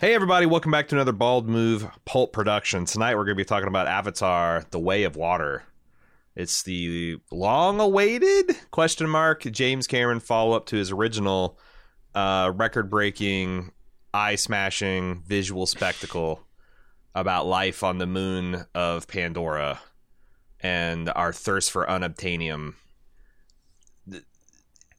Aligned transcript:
Hey, 0.00 0.14
everybody, 0.14 0.46
welcome 0.46 0.72
back 0.72 0.88
to 0.88 0.94
another 0.94 1.12
Bald 1.12 1.46
Move 1.46 1.86
Pulp 2.06 2.32
production. 2.32 2.86
Tonight 2.86 3.16
we're 3.16 3.26
going 3.26 3.36
to 3.36 3.44
be 3.44 3.44
talking 3.44 3.68
about 3.68 3.86
Avatar 3.86 4.64
The 4.70 4.78
Way 4.78 5.02
of 5.02 5.14
Water. 5.14 5.64
It's 6.34 6.62
the 6.62 7.18
long 7.30 7.80
awaited 7.80 8.56
question 8.70 9.10
mark 9.10 9.42
James 9.42 9.86
Cameron 9.86 10.20
follow 10.20 10.56
up 10.56 10.64
to 10.68 10.76
his 10.76 10.90
original 10.90 11.58
uh, 12.14 12.50
record 12.54 12.88
breaking, 12.88 13.72
eye 14.14 14.36
smashing 14.36 15.22
visual 15.26 15.66
spectacle 15.66 16.46
about 17.14 17.46
life 17.46 17.84
on 17.84 17.98
the 17.98 18.06
moon 18.06 18.64
of 18.74 19.06
Pandora 19.06 19.82
and 20.60 21.12
our 21.14 21.34
thirst 21.34 21.70
for 21.70 21.84
unobtainium 21.84 22.72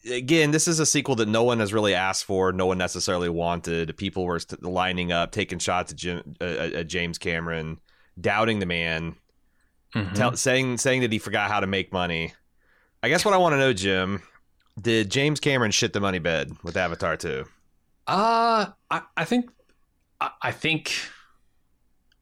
again, 0.10 0.52
this 0.52 0.68
is 0.68 0.80
a 0.80 0.86
sequel 0.86 1.16
that 1.16 1.28
no 1.28 1.44
one 1.44 1.60
has 1.60 1.74
really 1.74 1.94
asked 1.94 2.26
for, 2.26 2.52
no 2.52 2.66
one 2.66 2.78
necessarily 2.78 3.30
wanted. 3.30 3.96
People 3.98 4.26
were 4.26 4.40
lining 4.62 5.12
up, 5.12 5.32
taking 5.32 5.60
shots 5.60 5.92
at, 5.92 5.98
Jim, 5.98 6.36
uh, 6.42 6.70
at 6.76 6.88
James 6.88 7.18
Cameron, 7.18 7.80
doubting 8.20 8.60
the 8.60 8.66
man, 8.66 9.16
mm-hmm. 9.96 10.14
tell, 10.14 10.36
saying 10.36 10.78
saying 10.78 11.02
that 11.02 11.12
he 11.12 11.20
forgot 11.20 11.52
how 11.52 11.60
to 11.60 11.68
make 11.68 11.92
money. 11.92 12.34
I 13.04 13.10
guess 13.10 13.26
what 13.26 13.34
I 13.34 13.38
want 13.38 13.54
to 13.54 13.58
know, 13.58 13.74
Jim, 13.74 14.22
did 14.80 15.10
James 15.10 15.40
Cameron 15.40 15.72
shit 15.72 15.94
the 15.94 16.00
money 16.00 16.20
bed 16.20 16.52
with 16.64 16.78
Avatar 16.78 17.18
2? 17.18 17.46
Uh, 18.08 18.68
I, 18.90 19.02
I 19.18 19.26
think 19.26 19.50
I, 20.20 20.32
I 20.42 20.52
think 20.52 20.94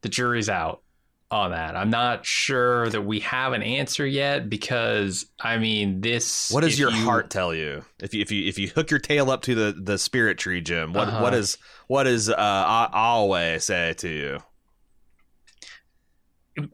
the 0.02 0.08
jury's 0.08 0.48
out 0.48 0.82
on 1.30 1.52
that. 1.52 1.76
I'm 1.76 1.90
not 1.90 2.26
sure 2.26 2.88
that 2.88 3.02
we 3.02 3.20
have 3.20 3.52
an 3.52 3.62
answer 3.62 4.06
yet 4.06 4.50
because 4.50 5.26
I 5.40 5.58
mean 5.58 6.00
this. 6.00 6.50
What 6.50 6.62
does 6.62 6.78
your 6.78 6.90
you, 6.90 7.04
heart 7.04 7.30
tell 7.30 7.54
you 7.54 7.84
if 8.00 8.12
you 8.12 8.22
if 8.22 8.32
you 8.32 8.48
if 8.48 8.58
you 8.58 8.68
hook 8.68 8.90
your 8.90 9.00
tail 9.00 9.30
up 9.30 9.42
to 9.42 9.54
the 9.54 9.72
the 9.80 9.98
spirit 9.98 10.38
tree, 10.38 10.60
Jim? 10.60 10.92
What 10.92 11.08
uh-huh. 11.08 11.22
what 11.22 11.34
is 11.34 11.56
what 11.86 12.06
is 12.06 12.28
uh 12.28 12.88
always 12.92 13.64
say 13.64 13.94
to 13.98 14.08
you? 14.08 14.38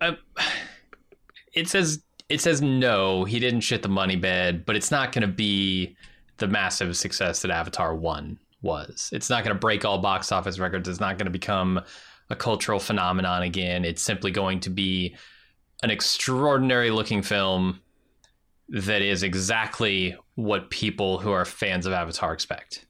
Uh, 0.01 0.13
it 1.53 1.69
says 1.69 2.03
it 2.29 2.41
says 2.41 2.63
no. 2.63 3.25
He 3.25 3.39
didn't 3.39 3.61
shit 3.61 3.83
the 3.83 3.89
money 3.89 4.17
bed, 4.17 4.65
but 4.65 4.75
it's 4.75 4.91
not 4.91 5.13
going 5.13 5.23
to 5.23 5.29
be 5.29 5.97
the 6.39 6.49
massive 6.49 6.97
success 6.97 7.43
that 7.43 7.51
Avatar 7.51 7.95
One 7.95 8.39
was. 8.63 9.11
It's 9.13 9.31
not 9.31 9.45
going 9.45 9.55
to 9.55 9.61
break 9.61 9.85
all 9.85 9.99
box 9.99 10.33
office 10.33 10.59
records. 10.59 10.89
It's 10.89 11.01
not 11.01 11.19
going 11.19 11.27
to 11.27 11.31
become 11.31 11.81
a 12.29 12.37
cultural 12.37 12.79
phenomenon 12.79 13.43
again. 13.43 13.85
It's 13.85 14.03
simply 14.03 14.31
going 14.31 14.61
to 14.61 14.71
be 14.71 15.17
an 15.83 15.91
extraordinary 15.91 16.91
looking 16.91 17.23
film 17.23 17.81
that 18.69 19.03
is 19.03 19.23
exactly 19.23 20.17
what 20.35 20.71
people 20.71 21.19
who 21.19 21.31
are 21.31 21.45
fans 21.45 21.87
of 21.87 21.93
Avatar 21.93 22.33
expect. 22.33 22.87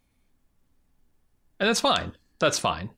And 1.60 1.68
that's 1.68 1.80
fine. 1.80 2.12
That's 2.38 2.58
fine. 2.58 2.90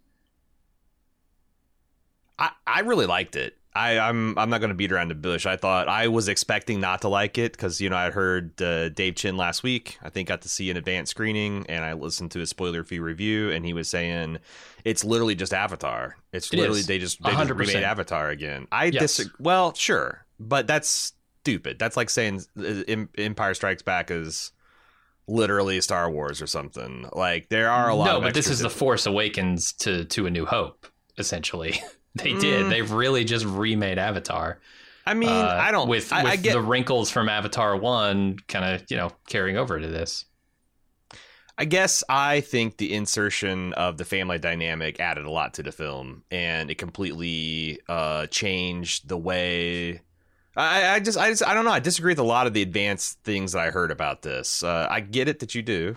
I, 2.38 2.50
I 2.66 2.80
really 2.80 3.06
liked 3.06 3.36
it. 3.36 3.57
I, 3.78 4.08
I'm 4.08 4.36
I'm 4.36 4.50
not 4.50 4.58
going 4.58 4.70
to 4.70 4.74
beat 4.74 4.90
around 4.90 5.08
the 5.08 5.14
bush. 5.14 5.46
I 5.46 5.56
thought 5.56 5.88
I 5.88 6.08
was 6.08 6.26
expecting 6.26 6.80
not 6.80 7.02
to 7.02 7.08
like 7.08 7.38
it 7.38 7.52
because 7.52 7.80
you 7.80 7.88
know 7.88 7.96
I 7.96 8.10
heard 8.10 8.60
uh, 8.60 8.88
Dave 8.88 9.14
Chen 9.14 9.36
last 9.36 9.62
week. 9.62 9.98
I 10.02 10.10
think 10.10 10.28
got 10.28 10.42
to 10.42 10.48
see 10.48 10.68
an 10.70 10.76
advanced 10.76 11.10
screening, 11.10 11.64
and 11.68 11.84
I 11.84 11.92
listened 11.92 12.32
to 12.32 12.40
a 12.40 12.46
spoiler 12.46 12.82
free 12.82 12.98
review, 12.98 13.52
and 13.52 13.64
he 13.64 13.72
was 13.72 13.88
saying 13.88 14.38
it's 14.84 15.04
literally 15.04 15.36
just 15.36 15.54
Avatar. 15.54 16.16
It's 16.32 16.52
it 16.52 16.56
literally 16.56 16.80
is. 16.80 16.86
they 16.88 16.98
just 16.98 17.22
they 17.22 17.30
100%. 17.30 17.38
just 17.38 17.50
remade 17.50 17.84
Avatar 17.84 18.30
again. 18.30 18.66
I 18.72 18.86
yes. 18.86 19.00
disagree. 19.00 19.36
Well, 19.38 19.72
sure, 19.74 20.26
but 20.40 20.66
that's 20.66 21.12
stupid. 21.42 21.78
That's 21.78 21.96
like 21.96 22.10
saying 22.10 22.42
uh, 22.58 22.82
Empire 23.16 23.54
Strikes 23.54 23.82
Back 23.82 24.10
is 24.10 24.50
literally 25.28 25.80
Star 25.82 26.10
Wars 26.10 26.42
or 26.42 26.48
something. 26.48 27.08
Like 27.12 27.48
there 27.48 27.70
are 27.70 27.88
a 27.88 27.94
lot. 27.94 28.08
Of. 28.08 28.14
No, 28.14 28.26
but 28.26 28.34
this 28.34 28.48
is 28.48 28.58
the 28.58 28.70
Force 28.70 29.06
Awakens 29.06 29.72
to 29.74 30.04
to 30.06 30.26
a 30.26 30.30
New 30.30 30.46
Hope, 30.46 30.88
essentially. 31.16 31.80
They 32.14 32.32
mm. 32.32 32.40
did. 32.40 32.70
They've 32.70 32.90
really 32.90 33.24
just 33.24 33.44
remade 33.44 33.98
Avatar. 33.98 34.60
I 35.06 35.14
mean, 35.14 35.30
uh, 35.30 35.58
I 35.60 35.70
don't 35.70 35.88
with, 35.88 36.12
I, 36.12 36.24
with 36.24 36.32
I 36.32 36.36
get, 36.36 36.52
the 36.52 36.60
wrinkles 36.60 37.10
from 37.10 37.28
Avatar 37.28 37.76
One, 37.76 38.38
kind 38.46 38.64
of 38.64 38.84
you 38.90 38.96
know 38.96 39.10
carrying 39.26 39.56
over 39.56 39.78
to 39.78 39.86
this. 39.86 40.24
I 41.56 41.64
guess 41.64 42.04
I 42.08 42.40
think 42.42 42.76
the 42.76 42.94
insertion 42.94 43.72
of 43.72 43.96
the 43.96 44.04
family 44.04 44.38
dynamic 44.38 45.00
added 45.00 45.24
a 45.24 45.30
lot 45.30 45.54
to 45.54 45.64
the 45.64 45.72
film, 45.72 46.22
and 46.30 46.70
it 46.70 46.78
completely 46.78 47.80
uh, 47.88 48.26
changed 48.26 49.08
the 49.08 49.16
way. 49.16 50.02
I, 50.56 50.94
I, 50.94 51.00
just, 51.00 51.18
I 51.18 51.30
just, 51.30 51.44
I 51.44 51.54
don't 51.54 51.64
know. 51.64 51.72
I 51.72 51.80
disagree 51.80 52.12
with 52.12 52.20
a 52.20 52.24
lot 52.24 52.46
of 52.46 52.52
the 52.52 52.62
advanced 52.62 53.22
things 53.24 53.52
that 53.52 53.60
I 53.60 53.70
heard 53.70 53.90
about 53.90 54.22
this. 54.22 54.62
Uh, 54.62 54.86
I 54.88 55.00
get 55.00 55.26
it 55.28 55.40
that 55.40 55.54
you 55.56 55.62
do. 55.62 55.96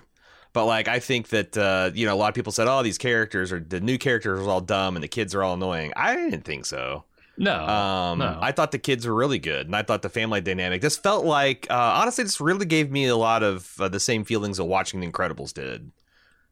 But 0.54 0.66
like, 0.66 0.88
I 0.88 1.00
think 1.00 1.30
that 1.30 1.58
uh, 1.58 1.92
you 1.94 2.06
know, 2.06 2.14
a 2.14 2.18
lot 2.18 2.30
of 2.30 2.36
people 2.36 2.52
said, 2.52 2.68
"Oh, 2.68 2.84
these 2.84 2.98
characters 2.98 3.52
are 3.52 3.60
the 3.60 3.80
new 3.80 3.98
characters 3.98 4.40
are 4.40 4.50
all 4.50 4.62
dumb 4.62 4.96
and 4.96 5.04
the 5.04 5.08
kids 5.08 5.34
are 5.34 5.44
all 5.44 5.54
annoying." 5.54 5.94
I 5.96 6.16
didn't 6.16 6.44
think 6.44 6.66
so. 6.66 7.06
No, 7.38 7.66
um, 7.66 8.20
no. 8.20 8.38
I 8.42 8.52
thought 8.52 8.72
the 8.72 8.78
kids 8.78 9.08
were 9.08 9.16
really 9.16 9.40
good, 9.40 9.66
and 9.66 9.76
I 9.76 9.82
thought 9.82 10.02
the 10.02 10.10
family 10.10 10.42
dynamic. 10.42 10.82
This 10.82 10.98
felt 10.98 11.26
like, 11.26 11.66
uh, 11.70 11.94
honestly, 11.96 12.24
this 12.24 12.42
really 12.42 12.66
gave 12.66 12.92
me 12.92 13.08
a 13.08 13.16
lot 13.16 13.42
of 13.42 13.74
uh, 13.80 13.88
the 13.88 14.00
same 14.00 14.26
feelings 14.26 14.60
of 14.60 14.68
watching 14.68 15.00
The 15.00 15.10
Incredibles 15.10 15.54
did. 15.54 15.92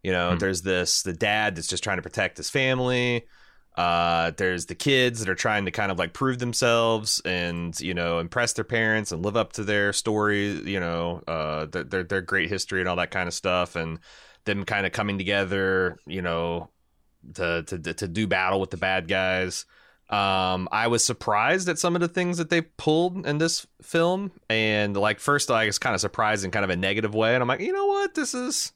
You 0.01 0.11
know, 0.11 0.31
hmm. 0.31 0.37
there's 0.37 0.61
this 0.61 1.03
the 1.03 1.13
dad 1.13 1.55
that's 1.55 1.67
just 1.67 1.83
trying 1.83 1.97
to 1.97 2.01
protect 2.01 2.37
his 2.37 2.49
family. 2.49 3.25
Uh, 3.79 4.31
there's 4.35 4.65
the 4.65 4.75
kids 4.75 5.21
that 5.21 5.29
are 5.29 5.35
trying 5.35 5.63
to 5.63 5.71
kind 5.71 5.89
of 5.89 5.97
like 5.97 6.11
prove 6.11 6.37
themselves 6.37 7.21
and 7.23 7.79
you 7.79 7.93
know 7.93 8.19
impress 8.19 8.51
their 8.51 8.65
parents 8.65 9.13
and 9.13 9.23
live 9.23 9.37
up 9.37 9.53
to 9.53 9.63
their 9.63 9.93
story, 9.93 10.49
you 10.69 10.81
know, 10.81 11.23
uh, 11.29 11.65
their 11.65 12.03
their 12.03 12.19
great 12.19 12.49
history 12.49 12.81
and 12.81 12.89
all 12.89 12.97
that 12.97 13.09
kind 13.09 13.29
of 13.29 13.33
stuff, 13.33 13.77
and 13.77 13.99
them 14.43 14.65
kind 14.65 14.85
of 14.85 14.91
coming 14.91 15.17
together, 15.17 15.97
you 16.05 16.21
know, 16.21 16.67
to 17.35 17.63
to 17.63 17.79
to 17.93 18.05
do 18.09 18.27
battle 18.27 18.59
with 18.59 18.69
the 18.69 18.75
bad 18.75 19.07
guys. 19.07 19.65
Um, 20.09 20.67
I 20.73 20.87
was 20.87 21.05
surprised 21.05 21.69
at 21.69 21.79
some 21.79 21.95
of 21.95 22.01
the 22.01 22.09
things 22.09 22.37
that 22.39 22.49
they 22.49 22.63
pulled 22.63 23.25
in 23.25 23.37
this 23.37 23.65
film, 23.81 24.33
and 24.49 24.97
like 24.97 25.21
first, 25.21 25.49
I 25.49 25.67
was 25.67 25.79
kind 25.79 25.95
of 25.95 26.01
surprised 26.01 26.43
in 26.43 26.51
kind 26.51 26.65
of 26.65 26.69
a 26.69 26.75
negative 26.75 27.15
way, 27.15 27.33
and 27.33 27.41
I'm 27.41 27.47
like, 27.47 27.61
you 27.61 27.71
know 27.71 27.85
what, 27.85 28.13
this 28.13 28.33
is 28.33 28.73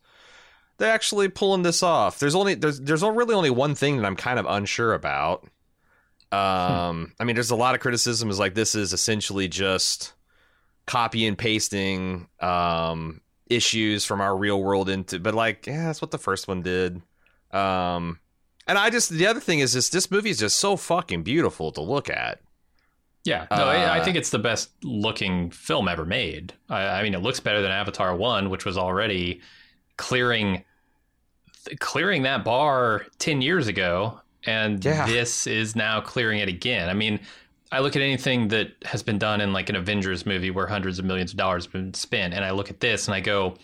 they're 0.83 0.93
actually 0.93 1.29
pulling 1.29 1.61
this 1.61 1.81
off. 1.81 2.19
There's 2.19 2.35
only 2.35 2.55
there's 2.55 2.81
there's 2.81 3.03
really 3.03 3.33
only 3.33 3.49
one 3.49 3.73
thing 3.73 3.95
that 3.95 4.05
I'm 4.05 4.17
kind 4.17 4.37
of 4.37 4.45
unsure 4.45 4.93
about. 4.93 5.47
Um, 6.29 7.05
hmm. 7.05 7.21
I 7.21 7.23
mean, 7.23 7.35
there's 7.37 7.51
a 7.51 7.55
lot 7.55 7.73
of 7.73 7.79
criticism 7.79 8.29
is 8.29 8.37
like 8.37 8.53
this 8.53 8.75
is 8.75 8.91
essentially 8.91 9.47
just 9.47 10.11
copy 10.85 11.25
and 11.25 11.37
pasting 11.37 12.27
um 12.41 13.21
issues 13.49 14.03
from 14.03 14.19
our 14.19 14.35
real 14.35 14.61
world 14.61 14.89
into, 14.89 15.19
but 15.19 15.33
like, 15.33 15.67
yeah, 15.67 15.85
that's 15.85 16.01
what 16.01 16.11
the 16.11 16.17
first 16.17 16.49
one 16.49 16.61
did. 16.61 17.01
Um, 17.51 18.19
and 18.67 18.77
I 18.77 18.89
just 18.89 19.09
the 19.09 19.27
other 19.27 19.39
thing 19.39 19.59
is 19.59 19.71
this 19.71 19.87
this 19.87 20.11
movie 20.11 20.31
is 20.31 20.39
just 20.39 20.59
so 20.59 20.75
fucking 20.75 21.23
beautiful 21.23 21.71
to 21.71 21.81
look 21.81 22.09
at. 22.09 22.41
Yeah, 23.23 23.47
no, 23.51 23.69
uh, 23.69 23.89
I 23.89 24.03
think 24.03 24.17
it's 24.17 24.31
the 24.31 24.39
best 24.39 24.69
looking 24.83 25.49
film 25.49 25.87
ever 25.87 26.05
made. 26.05 26.51
I, 26.67 26.99
I 26.99 27.03
mean, 27.03 27.13
it 27.13 27.21
looks 27.21 27.39
better 27.39 27.61
than 27.61 27.71
Avatar 27.71 28.13
One, 28.13 28.49
which 28.49 28.65
was 28.65 28.77
already 28.77 29.39
clearing 29.95 30.65
clearing 31.79 32.23
that 32.23 32.43
bar 32.43 33.05
10 33.19 33.41
years 33.41 33.67
ago 33.67 34.19
and 34.45 34.83
yeah. 34.83 35.05
this 35.05 35.47
is 35.47 35.75
now 35.75 36.01
clearing 36.01 36.39
it 36.39 36.49
again. 36.49 36.89
I 36.89 36.93
mean, 36.93 37.19
I 37.71 37.79
look 37.79 37.95
at 37.95 38.01
anything 38.01 38.49
that 38.49 38.71
has 38.85 39.01
been 39.01 39.17
done 39.17 39.41
in 39.41 39.53
like 39.53 39.69
an 39.69 39.75
Avengers 39.75 40.25
movie 40.25 40.51
where 40.51 40.67
hundreds 40.67 40.99
of 40.99 41.05
millions 41.05 41.31
of 41.31 41.37
dollars 41.37 41.65
have 41.65 41.73
been 41.73 41.93
spent 41.93 42.33
and 42.33 42.43
I 42.43 42.51
look 42.51 42.69
at 42.69 42.79
this 42.79 43.07
and 43.07 43.15
I 43.15 43.19
go 43.19 43.55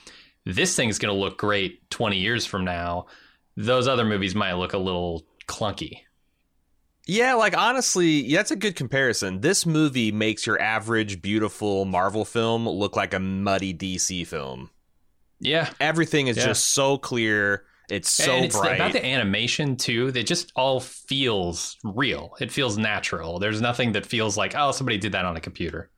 this 0.45 0.75
thing's 0.75 0.97
going 0.97 1.13
to 1.13 1.19
look 1.19 1.37
great 1.37 1.87
20 1.89 2.17
years 2.17 2.45
from 2.45 2.65
now. 2.65 3.05
Those 3.55 3.87
other 3.87 4.05
movies 4.05 4.35
might 4.35 4.53
look 4.53 4.73
a 4.73 4.77
little 4.77 5.25
clunky. 5.47 5.99
Yeah, 7.05 7.33
like 7.33 7.57
honestly, 7.57 8.31
that's 8.33 8.51
a 8.51 8.55
good 8.55 8.75
comparison. 8.75 9.41
This 9.41 9.65
movie 9.65 10.11
makes 10.11 10.45
your 10.45 10.61
average 10.61 11.21
beautiful 11.21 11.85
Marvel 11.85 12.23
film 12.23 12.69
look 12.69 12.95
like 12.95 13.13
a 13.13 13.19
muddy 13.19 13.73
DC 13.73 14.27
film. 14.27 14.69
Yeah. 15.39 15.69
Everything 15.79 16.27
is 16.27 16.37
yeah. 16.37 16.45
just 16.45 16.69
so 16.69 16.97
clear. 16.97 17.65
It's 17.91 18.09
so 18.11 18.31
and 18.35 18.45
it's 18.45 18.57
bright. 18.57 18.75
about 18.75 18.91
the 18.93 19.05
animation 19.05 19.75
too. 19.75 20.11
It 20.15 20.23
just 20.27 20.51
all 20.55 20.79
feels 20.79 21.77
real. 21.83 22.35
It 22.39 22.51
feels 22.51 22.77
natural. 22.77 23.39
There's 23.39 23.61
nothing 23.61 23.93
that 23.93 24.05
feels 24.05 24.37
like 24.37 24.53
oh 24.55 24.71
somebody 24.71 24.97
did 24.97 25.11
that 25.13 25.25
on 25.25 25.35
a 25.35 25.41
computer. 25.41 25.89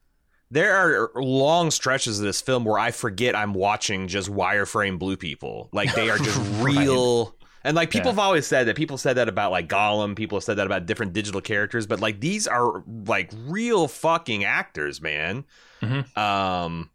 There 0.49 0.75
are 0.75 1.11
long 1.15 1.71
stretches 1.71 2.19
of 2.19 2.25
this 2.25 2.41
film 2.41 2.65
where 2.65 2.77
I 2.77 2.91
forget 2.91 3.35
I'm 3.35 3.53
watching 3.53 4.07
just 4.09 4.29
wireframe 4.29 4.99
blue 4.99 5.15
people. 5.17 5.69
Like 5.71 5.93
they 5.95 6.09
are 6.09 6.17
just 6.17 6.37
right. 6.61 6.75
real 6.75 7.35
And 7.63 7.75
like 7.75 7.89
people 7.89 8.07
Yeah. 8.09 8.13
have 8.13 8.19
always 8.19 8.45
said 8.47 8.67
that 8.67 8.75
people 8.75 8.97
said 8.97 9.17
that 9.17 9.29
about 9.29 9.51
like 9.51 9.67
Gollum, 9.69 10.15
people 10.15 10.37
have 10.37 10.43
said 10.43 10.57
that 10.57 10.65
about 10.67 10.85
different 10.85 11.13
digital 11.13 11.41
characters, 11.41 11.87
but 11.87 11.99
like 12.01 12.19
these 12.19 12.47
are 12.47 12.83
like 13.07 13.31
real 13.47 13.87
fucking 13.87 14.43
actors, 14.43 15.01
man. 15.01 15.45
Mhm. 15.81 16.17
Um 16.17 16.89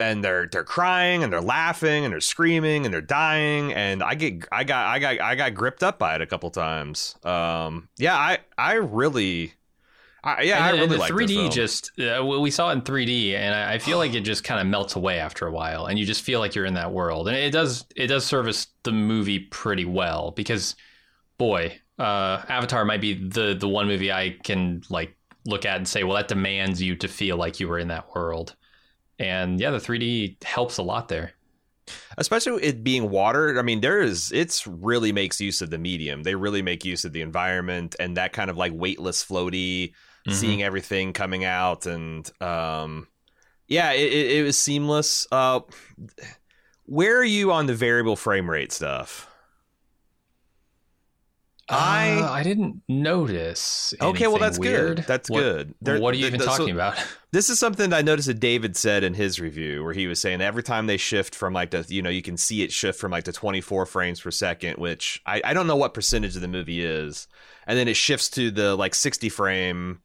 and 0.00 0.24
they're 0.24 0.46
they're 0.46 0.64
crying 0.64 1.22
and 1.22 1.32
they're 1.32 1.40
laughing 1.40 2.04
and 2.04 2.12
they're 2.12 2.20
screaming 2.20 2.84
and 2.84 2.92
they're 2.92 3.00
dying. 3.00 3.72
And 3.72 4.02
I 4.02 4.14
get 4.14 4.46
I 4.50 4.64
got 4.64 4.86
I 4.86 4.98
got 4.98 5.20
I 5.20 5.34
got 5.34 5.54
gripped 5.54 5.82
up 5.82 5.98
by 5.98 6.14
it 6.14 6.20
a 6.20 6.26
couple 6.26 6.50
times. 6.50 7.16
Um 7.24 7.88
yeah, 7.98 8.16
I 8.16 8.38
I 8.58 8.74
really 8.74 9.54
I, 10.22 10.42
yeah, 10.42 10.68
and, 10.68 10.76
I 10.76 10.80
really 10.80 10.98
like 10.98 11.10
3D 11.10 11.50
just 11.50 11.92
uh, 11.98 12.22
we 12.24 12.38
we 12.38 12.50
saw 12.50 12.68
it 12.70 12.74
in 12.74 12.82
3D, 12.82 13.34
and 13.34 13.54
I 13.54 13.74
I 13.74 13.78
feel 13.78 13.96
like 13.96 14.12
it 14.12 14.20
just 14.20 14.44
kind 14.44 14.60
of 14.60 14.66
melts 14.66 14.94
away 14.94 15.18
after 15.18 15.46
a 15.46 15.50
while, 15.50 15.86
and 15.86 15.98
you 15.98 16.04
just 16.04 16.22
feel 16.22 16.40
like 16.40 16.54
you're 16.54 16.66
in 16.66 16.74
that 16.74 16.92
world, 16.92 17.26
and 17.28 17.36
it 17.36 17.50
does 17.50 17.86
it 17.96 18.08
does 18.08 18.26
service 18.26 18.66
the 18.82 18.92
movie 18.92 19.38
pretty 19.38 19.86
well 19.86 20.32
because, 20.32 20.76
boy, 21.38 21.78
uh, 21.98 22.42
Avatar 22.48 22.84
might 22.84 23.00
be 23.00 23.14
the 23.14 23.54
the 23.54 23.68
one 23.68 23.86
movie 23.86 24.12
I 24.12 24.36
can 24.44 24.82
like 24.90 25.16
look 25.46 25.64
at 25.64 25.78
and 25.78 25.88
say, 25.88 26.04
well, 26.04 26.16
that 26.16 26.28
demands 26.28 26.82
you 26.82 26.96
to 26.96 27.08
feel 27.08 27.38
like 27.38 27.58
you 27.58 27.66
were 27.68 27.78
in 27.78 27.88
that 27.88 28.14
world, 28.14 28.56
and 29.20 29.60
yeah, 29.60 29.70
the 29.70 29.78
3D 29.78 30.42
helps 30.42 30.78
a 30.78 30.82
lot 30.82 31.08
there. 31.08 31.32
especially 32.18 32.62
it 32.62 32.84
being 32.84 33.10
water 33.10 33.58
i 33.58 33.62
mean 33.62 33.80
there 33.80 34.00
is 34.00 34.30
it's 34.30 34.64
really 34.66 35.10
makes 35.12 35.40
use 35.40 35.60
of 35.60 35.70
the 35.70 35.78
medium 35.78 36.22
they 36.22 36.36
really 36.36 36.62
make 36.62 36.84
use 36.84 37.04
of 37.04 37.12
the 37.12 37.20
environment 37.20 37.96
and 37.98 38.16
that 38.16 38.32
kind 38.32 38.48
of 38.50 38.56
like 38.56 38.72
weightless 38.74 39.24
floaty 39.24 39.92
Mhm. 40.28 40.32
seeing 40.34 40.62
everything 40.62 41.12
coming 41.12 41.44
out 41.44 41.86
and 41.86 42.30
um 42.42 43.08
yeah 43.66 43.90
it, 43.92 44.12
it, 44.12 44.26
it 44.38 44.42
was 44.44 44.56
seamless 44.56 45.26
uh 45.32 45.60
where 46.84 47.16
are 47.18 47.24
you 47.24 47.50
on 47.52 47.66
the 47.66 47.74
variable 47.74 48.16
frame 48.16 48.48
rate 48.48 48.70
stuff 48.72 49.26
I- 51.70 52.20
Uh, 52.20 52.30
I 52.30 52.42
didn't 52.42 52.82
notice. 52.88 53.94
okay 54.00 54.26
well 54.26 54.38
that's 54.38 54.58
weird. 54.58 54.96
good 54.98 55.06
that's 55.06 55.30
What- 55.30 55.40
good 55.40 55.74
There- 55.80 56.00
what 56.00 56.14
are 56.14 56.16
you 56.16 56.22
th- 56.24 56.34
even 56.34 56.40
th- 56.40 56.50
so- 56.50 56.56
talking 56.58 56.74
about? 56.74 56.98
This 57.32 57.48
is 57.48 57.60
something 57.60 57.90
that 57.90 57.96
I 57.96 58.02
noticed 58.02 58.26
that 58.26 58.40
David 58.40 58.76
said 58.76 59.04
in 59.04 59.14
his 59.14 59.38
review, 59.38 59.84
where 59.84 59.92
he 59.92 60.08
was 60.08 60.20
saying 60.20 60.40
every 60.40 60.64
time 60.64 60.88
they 60.88 60.96
shift 60.96 61.32
from 61.32 61.52
like 61.54 61.70
the, 61.70 61.86
you 61.88 62.02
know, 62.02 62.10
you 62.10 62.22
can 62.22 62.36
see 62.36 62.62
it 62.62 62.72
shift 62.72 62.98
from 62.98 63.12
like 63.12 63.22
the 63.22 63.30
24 63.32 63.86
frames 63.86 64.20
per 64.20 64.32
second, 64.32 64.78
which 64.78 65.22
I, 65.24 65.40
I 65.44 65.54
don't 65.54 65.68
know 65.68 65.76
what 65.76 65.94
percentage 65.94 66.34
of 66.34 66.42
the 66.42 66.48
movie 66.48 66.84
is, 66.84 67.28
and 67.68 67.78
then 67.78 67.86
it 67.86 67.94
shifts 67.94 68.30
to 68.30 68.50
the 68.50 68.74
like 68.74 68.96
60 68.96 69.28
frame, 69.28 70.00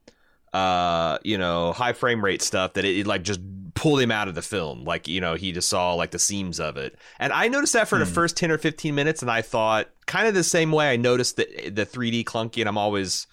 uh, 0.53 1.18
you 1.23 1.39
know, 1.39 1.73
high 1.73 1.94
frame 1.94 2.23
rate 2.23 2.44
stuff 2.44 2.73
that 2.73 2.85
it, 2.85 3.00
it 3.00 3.07
like 3.07 3.23
just 3.23 3.39
pulled 3.75 4.01
him 4.01 4.10
out 4.10 4.27
of 4.27 4.36
the 4.36 4.42
film. 4.42 4.83
Like, 4.86 5.07
you 5.07 5.22
know, 5.22 5.36
he 5.36 5.51
just 5.51 5.68
saw 5.69 5.94
like 5.94 6.12
the 6.12 6.19
seams 6.19 6.60
of 6.60 6.77
it. 6.77 6.98
And 7.19 7.31
I 7.33 7.48
noticed 7.50 7.74
that 7.74 7.88
for 7.88 8.00
the 8.00 8.06
Hmm. 8.06 8.12
first 8.13 8.38
10 8.38 8.50
or 8.50 8.57
15 8.57 8.95
minutes, 8.95 9.22
and 9.22 9.30
I 9.30 9.42
thought 9.42 9.89
kind 10.07 10.27
of 10.27 10.33
the 10.33 10.44
same 10.44 10.72
way 10.72 10.92
I 10.92 10.95
noticed 10.95 11.36
the, 11.38 11.69
the 11.69 11.86
3D 11.86 12.24
clunky, 12.24 12.62
and 12.62 12.69
I'm 12.69 12.77
always. 12.77 13.27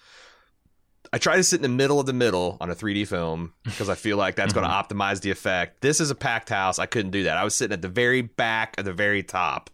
I 1.11 1.17
try 1.19 1.35
to 1.35 1.43
sit 1.43 1.57
in 1.57 1.61
the 1.61 1.69
middle 1.69 1.99
of 1.99 2.07
the 2.07 2.13
middle 2.13 2.57
on 2.59 2.69
a 2.71 2.75
3D 2.75 3.07
film 3.07 3.53
because 3.63 3.87
I 3.89 3.95
feel 3.95 4.17
like 4.17 4.35
that's 4.35 4.51
going 4.53 4.65
to 4.67 4.71
optimize 4.71 5.21
the 5.21 5.29
effect. 5.31 5.81
This 5.81 5.99
is 6.01 6.09
a 6.09 6.15
packed 6.15 6.49
house. 6.49 6.79
I 6.79 6.87
couldn't 6.87 7.11
do 7.11 7.23
that. 7.23 7.37
I 7.37 7.43
was 7.43 7.53
sitting 7.53 7.73
at 7.73 7.81
the 7.83 7.87
very 7.89 8.21
back, 8.21 8.73
at 8.79 8.85
the 8.85 8.93
very 8.93 9.21
top, 9.21 9.69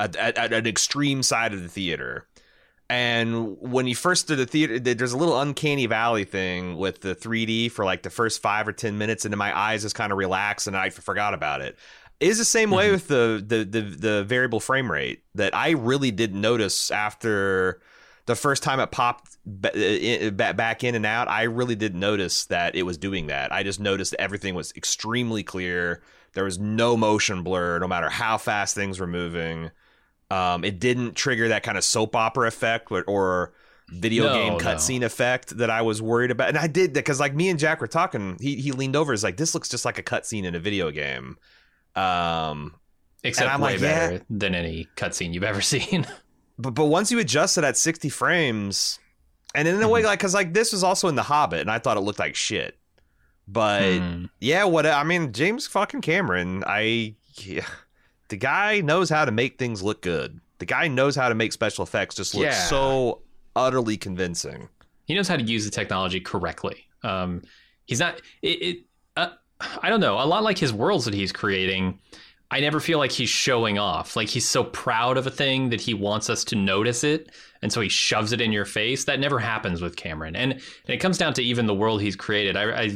at, 0.00 0.16
at, 0.16 0.36
at 0.36 0.52
an 0.52 0.66
extreme 0.66 1.22
side 1.22 1.52
of 1.54 1.62
the 1.62 1.68
theater. 1.68 2.26
And 2.90 3.56
when 3.60 3.86
you 3.86 3.94
first 3.94 4.26
did 4.26 4.38
the 4.38 4.46
theater, 4.46 4.78
there's 4.80 5.12
a 5.12 5.16
little 5.16 5.40
uncanny 5.40 5.86
valley 5.86 6.24
thing 6.24 6.76
with 6.76 7.00
the 7.02 7.14
3D 7.14 7.70
for 7.70 7.84
like 7.84 8.02
the 8.02 8.10
first 8.10 8.42
five 8.42 8.66
or 8.66 8.72
10 8.72 8.98
minutes, 8.98 9.24
and 9.24 9.32
then 9.32 9.38
my 9.38 9.56
eyes 9.56 9.82
just 9.82 9.94
kind 9.94 10.10
of 10.10 10.18
relax 10.18 10.66
and 10.66 10.76
I 10.76 10.90
forgot 10.90 11.32
about. 11.32 11.62
It's 12.18 12.38
the 12.38 12.44
same 12.44 12.70
way 12.70 12.88
Mhm. 12.88 12.92
with 12.92 13.08
the, 13.08 13.44
the 13.46 13.64
the 13.64 13.80
the 13.80 14.24
variable 14.24 14.60
frame 14.60 14.90
rate 14.90 15.22
that 15.36 15.54
I 15.54 15.70
really 15.70 16.10
didn't 16.10 16.40
notice 16.40 16.90
after 16.90 17.80
the 18.26 18.34
first 18.34 18.62
time 18.62 18.78
it 18.80 18.90
popped 18.90 19.38
ba- 19.46 19.72
in- 19.74 20.34
back 20.36 20.84
in 20.84 20.94
and 20.94 21.06
out, 21.06 21.28
I 21.28 21.44
really 21.44 21.76
didn't 21.76 22.00
notice 22.00 22.44
that 22.46 22.74
it 22.74 22.82
was 22.82 22.98
doing 22.98 23.28
that. 23.28 23.52
I 23.52 23.62
just 23.62 23.80
noticed 23.80 24.14
everything 24.18 24.54
was 24.54 24.72
extremely 24.76 25.42
clear. 25.42 26.02
There 26.34 26.44
was 26.44 26.58
no 26.58 26.96
motion 26.96 27.42
blur, 27.42 27.78
no 27.78 27.88
matter 27.88 28.08
how 28.10 28.36
fast 28.36 28.74
things 28.74 29.00
were 29.00 29.06
moving. 29.06 29.70
Um, 30.30 30.64
it 30.64 30.78
didn't 30.78 31.14
trigger 31.16 31.48
that 31.48 31.62
kind 31.62 31.76
of 31.76 31.84
soap 31.84 32.14
opera 32.14 32.46
effect 32.48 32.90
or, 32.92 33.02
or 33.04 33.52
video 33.88 34.26
No, 34.26 34.32
game 34.34 34.52
no. 34.52 34.58
cutscene 34.58 35.02
effect 35.02 35.56
that 35.58 35.70
I 35.70 35.82
was 35.82 36.00
worried 36.00 36.30
about. 36.30 36.48
And 36.50 36.58
I 36.58 36.68
did 36.68 36.94
that 36.94 37.00
because, 37.00 37.18
like, 37.18 37.34
me 37.34 37.48
and 37.48 37.58
Jack 37.58 37.80
were 37.80 37.88
talking. 37.88 38.36
He 38.40 38.54
he 38.56 38.70
leaned 38.72 38.94
over. 38.96 39.12
He's 39.12 39.24
like, 39.24 39.36
"This 39.36 39.54
looks 39.54 39.68
just 39.68 39.84
like 39.84 39.98
a 39.98 40.02
cutscene 40.02 40.44
in 40.44 40.54
a 40.54 40.60
video 40.60 40.90
game." 40.92 41.36
Um, 41.96 42.76
Except 43.24 43.58
way 43.60 43.72
like, 43.72 43.80
yeah. 43.80 44.08
better 44.10 44.24
than 44.30 44.54
any 44.54 44.86
cutscene 44.96 45.34
you've 45.34 45.42
ever 45.44 45.60
seen. 45.74 46.06
but 46.58 46.70
but 46.74 46.86
once 46.86 47.10
you 47.10 47.18
adjust 47.18 47.58
it 47.58 47.64
at 47.64 47.76
60 47.76 48.08
frames 48.08 48.98
and 49.54 49.66
in 49.66 49.82
a 49.82 49.88
way 49.88 50.04
like 50.04 50.18
because 50.20 50.32
like 50.34 50.54
this 50.54 50.72
was 50.72 50.84
also 50.84 51.08
in 51.08 51.16
the 51.16 51.22
hobbit 51.24 51.60
and 51.60 51.70
i 51.70 51.78
thought 51.78 51.96
it 51.96 52.00
looked 52.00 52.18
like 52.20 52.36
shit 52.36 52.78
but 53.48 53.98
Hmm. 53.98 54.26
yeah 54.40 54.64
what 54.64 54.86
i 54.86 55.02
mean 55.02 55.32
james 55.32 55.66
fucking 55.66 56.00
cameron 56.02 56.62
i 56.66 57.14
yeah, 57.34 57.66
the 58.30 58.36
guy 58.36 58.80
knows 58.80 59.08
how 59.10 59.24
to 59.24 59.30
make 59.30 59.58
things 59.58 59.82
look 59.82 60.00
good 60.02 60.40
the 60.58 60.66
guy 60.66 60.88
knows 60.88 61.14
how 61.16 61.28
to 61.28 61.34
make 61.34 61.52
special 61.52 61.84
effects 61.84 62.14
just 62.16 62.34
look 62.34 62.44
Yeah. 62.44 62.52
so 62.52 63.20
utterly 63.54 63.96
convincing 63.96 64.68
He 65.06 65.14
knows 65.14 65.28
how 65.28 65.36
to 65.36 65.42
use 65.42 65.64
the 65.64 65.70
technology 65.70 66.20
correctly. 66.20 66.86
Um, 67.02 67.42
he's 67.86 67.98
not. 68.00 68.20
It. 68.42 68.62
it 68.62 68.76
uh, 69.16 69.30
I 69.82 69.88
don't 69.90 70.00
know. 70.00 70.14
A 70.20 70.24
lot 70.26 70.42
like 70.44 70.56
his 70.58 70.72
worlds 70.72 71.04
that 71.06 71.14
he's 71.14 71.32
creating. 71.32 71.98
I 72.52 72.60
never 72.60 72.78
feel 72.80 72.98
like 72.98 73.10
he's 73.12 73.28
showing 73.30 73.78
off. 73.78 74.16
Like 74.16 74.28
he's 74.28 74.48
so 74.48 74.62
proud 74.64 75.16
of 75.18 75.26
a 75.26 75.30
thing 75.30 75.70
that 75.70 75.80
he 75.80 75.94
wants 75.94 76.28
us 76.30 76.44
to 76.44 76.56
notice 76.56 77.02
it, 77.04 77.30
and 77.62 77.72
so 77.72 77.80
he 77.80 77.88
shoves 77.88 78.32
it 78.32 78.40
in 78.40 78.52
your 78.52 78.64
face. 78.66 79.04
That 79.06 79.18
never 79.18 79.38
happens 79.40 79.80
with 79.80 79.96
Cameron. 79.96 80.36
And, 80.36 80.52
and 80.52 80.62
it 80.88 80.98
comes 80.98 81.18
down 81.18 81.32
to 81.34 81.42
even 81.42 81.66
the 81.66 81.74
world 81.74 82.00
he's 82.02 82.16
created. 82.16 82.56
I, 82.56 82.80
I 82.82 82.86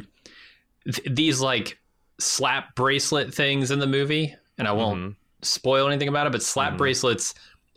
th- 0.85 1.09
these 1.11 1.41
like 1.41 1.79
slap 2.19 2.75
bracelet 2.77 3.35
things 3.35 3.71
in 3.71 3.79
the 3.81 3.87
movie, 3.89 4.35
and 4.59 4.69
I 4.69 4.73
won't 4.73 5.01
Mhm. 5.01 5.17
Spoil 5.45 5.87
anything 5.89 6.09
about 6.09 6.27
it, 6.27 6.31
but 6.33 6.43
slap 6.43 6.75
Mhm. 6.75 6.79
bracelets 6.79 7.35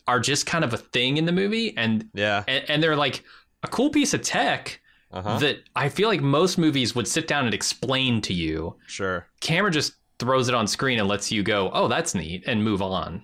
are 0.08 0.20
just 0.20 0.46
kind 0.46 0.64
of 0.64 0.74
a 0.74 0.78
thing 0.78 1.18
in 1.18 1.26
the 1.26 1.32
movie, 1.32 1.76
and 1.78 2.10
yeah 2.14 2.44
and, 2.48 2.64
and 2.70 2.84
they're 2.84 2.96
like 2.96 3.24
a 3.64 3.68
cool 3.68 3.90
piece 3.90 4.14
of 4.14 4.22
tech 4.22 4.80
uh-huh 5.12 5.40
that 5.40 5.58
I 5.76 5.90
feel 5.90 6.08
like 6.10 6.22
most 6.22 6.58
movies 6.58 6.96
would 6.96 7.08
sit 7.08 7.28
down 7.28 7.46
and 7.46 7.54
explain 7.54 8.22
to 8.22 8.34
you. 8.34 8.76
sure 8.88 9.28
Cameron 9.42 9.74
just 9.74 9.94
throws 10.20 10.48
it 10.50 10.56
on 10.56 10.66
screen 10.68 11.00
and 11.00 11.08
lets 11.08 11.32
you 11.32 11.44
go, 11.44 11.70
"Oh, 11.74 11.88
that's 11.88 12.16
neat," 12.16 12.44
and 12.48 12.64
move 12.64 12.82
on. 12.82 13.24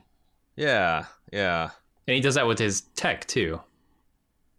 yeah 0.55 1.05
yeah 1.31 1.69
And 2.07 2.15
he 2.15 2.21
does 2.21 2.35
that 2.35 2.45
with 2.47 2.59
his 2.59 2.81
tech 2.95 3.25
too. 3.27 3.61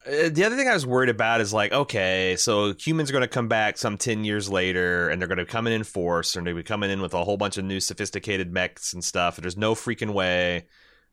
Uh, 0.06 0.28
the 0.28 0.44
other 0.44 0.56
thing 0.56 0.68
I 0.68 0.74
was 0.74 0.86
worried 0.86 1.08
about 1.08 1.40
is 1.40 1.52
like, 1.52 1.72
okay, 1.72 2.36
so 2.36 2.74
humans 2.74 3.08
are 3.08 3.12
going 3.12 3.22
to 3.22 3.28
come 3.28 3.48
back 3.48 3.78
some 3.78 3.96
10 3.96 4.24
years 4.24 4.50
later 4.50 5.08
and 5.08 5.20
they're 5.20 5.28
going 5.28 5.38
to 5.38 5.46
come 5.46 5.66
in 5.66 5.72
in 5.72 5.84
force 5.84 6.36
and 6.36 6.46
they're 6.46 6.52
going 6.52 6.62
to 6.62 6.66
be 6.66 6.68
coming 6.68 6.90
in 6.90 7.00
with 7.00 7.14
a 7.14 7.24
whole 7.24 7.36
bunch 7.36 7.56
of 7.56 7.64
new 7.64 7.80
sophisticated 7.80 8.52
mechs 8.52 8.92
and 8.92 9.02
stuff. 9.02 9.38
And 9.38 9.44
there's 9.44 9.56
no 9.56 9.74
freaking 9.74 10.12
way 10.12 10.66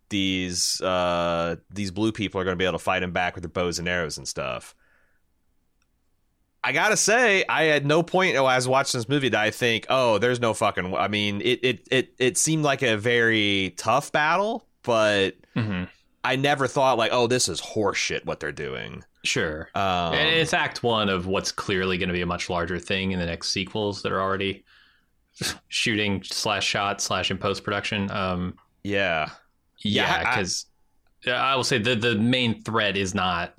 these 0.09 0.81
uh, 0.81 1.55
these 1.71 1.89
blue 1.89 2.11
people 2.11 2.39
are 2.39 2.43
going 2.43 2.53
to 2.53 2.61
be 2.61 2.65
able 2.65 2.77
to 2.77 2.83
fight 2.83 2.99
them 2.99 3.11
back 3.11 3.33
with 3.33 3.43
their 3.43 3.49
bows 3.49 3.79
and 3.79 3.87
arrows 3.87 4.17
and 4.17 4.27
stuff. 4.27 4.75
I 6.63 6.73
gotta 6.73 6.97
say, 6.97 7.43
I 7.49 7.63
had 7.63 7.87
no 7.87 8.03
point 8.03 8.35
oh, 8.37 8.45
I 8.45 8.55
was 8.55 8.67
watching 8.67 8.99
this 8.99 9.09
movie 9.09 9.29
that 9.29 9.41
I 9.41 9.49
think, 9.49 9.87
oh, 9.89 10.19
there's 10.19 10.39
no 10.39 10.53
fucking. 10.53 10.93
I 10.93 11.07
mean, 11.07 11.41
it 11.41 11.59
it 11.63 11.87
it 11.89 12.13
it 12.19 12.37
seemed 12.37 12.63
like 12.63 12.83
a 12.83 12.97
very 12.97 13.73
tough 13.77 14.11
battle, 14.11 14.67
but 14.83 15.35
hmm 15.55 15.85
I 16.23 16.35
never 16.35 16.67
thought 16.67 16.97
like, 16.97 17.11
oh, 17.13 17.27
this 17.27 17.49
is 17.49 17.59
horseshit 17.59 18.25
what 18.25 18.39
they're 18.39 18.51
doing. 18.51 19.03
Sure. 19.23 19.69
Um, 19.75 20.13
and 20.13 20.29
it's 20.29 20.53
Act 20.53 20.83
One 20.83 21.09
of 21.09 21.25
what's 21.27 21.51
clearly 21.51 21.97
going 21.97 22.09
to 22.09 22.13
be 22.13 22.21
a 22.21 22.25
much 22.27 22.49
larger 22.49 22.77
thing 22.79 23.11
in 23.11 23.19
the 23.19 23.25
next 23.25 23.49
sequels 23.49 24.01
that 24.03 24.11
are 24.11 24.21
already 24.21 24.63
shooting 25.69 26.21
slash 26.23 26.65
shot 26.67 27.01
slash 27.01 27.31
in 27.31 27.37
post 27.37 27.63
production. 27.63 28.09
Um, 28.11 28.55
yeah, 28.83 29.29
Yeah, 29.83 30.05
yeah, 30.07 30.13
I- 30.13 30.19
I- 30.19 30.35
because 30.35 30.65
I, 31.27 31.55
will 31.55 31.63
say 31.63 31.77
the 31.77 31.95
the 31.95 32.15
main 32.15 32.61
thread 32.63 32.97
is 32.97 33.13
not 33.13 33.53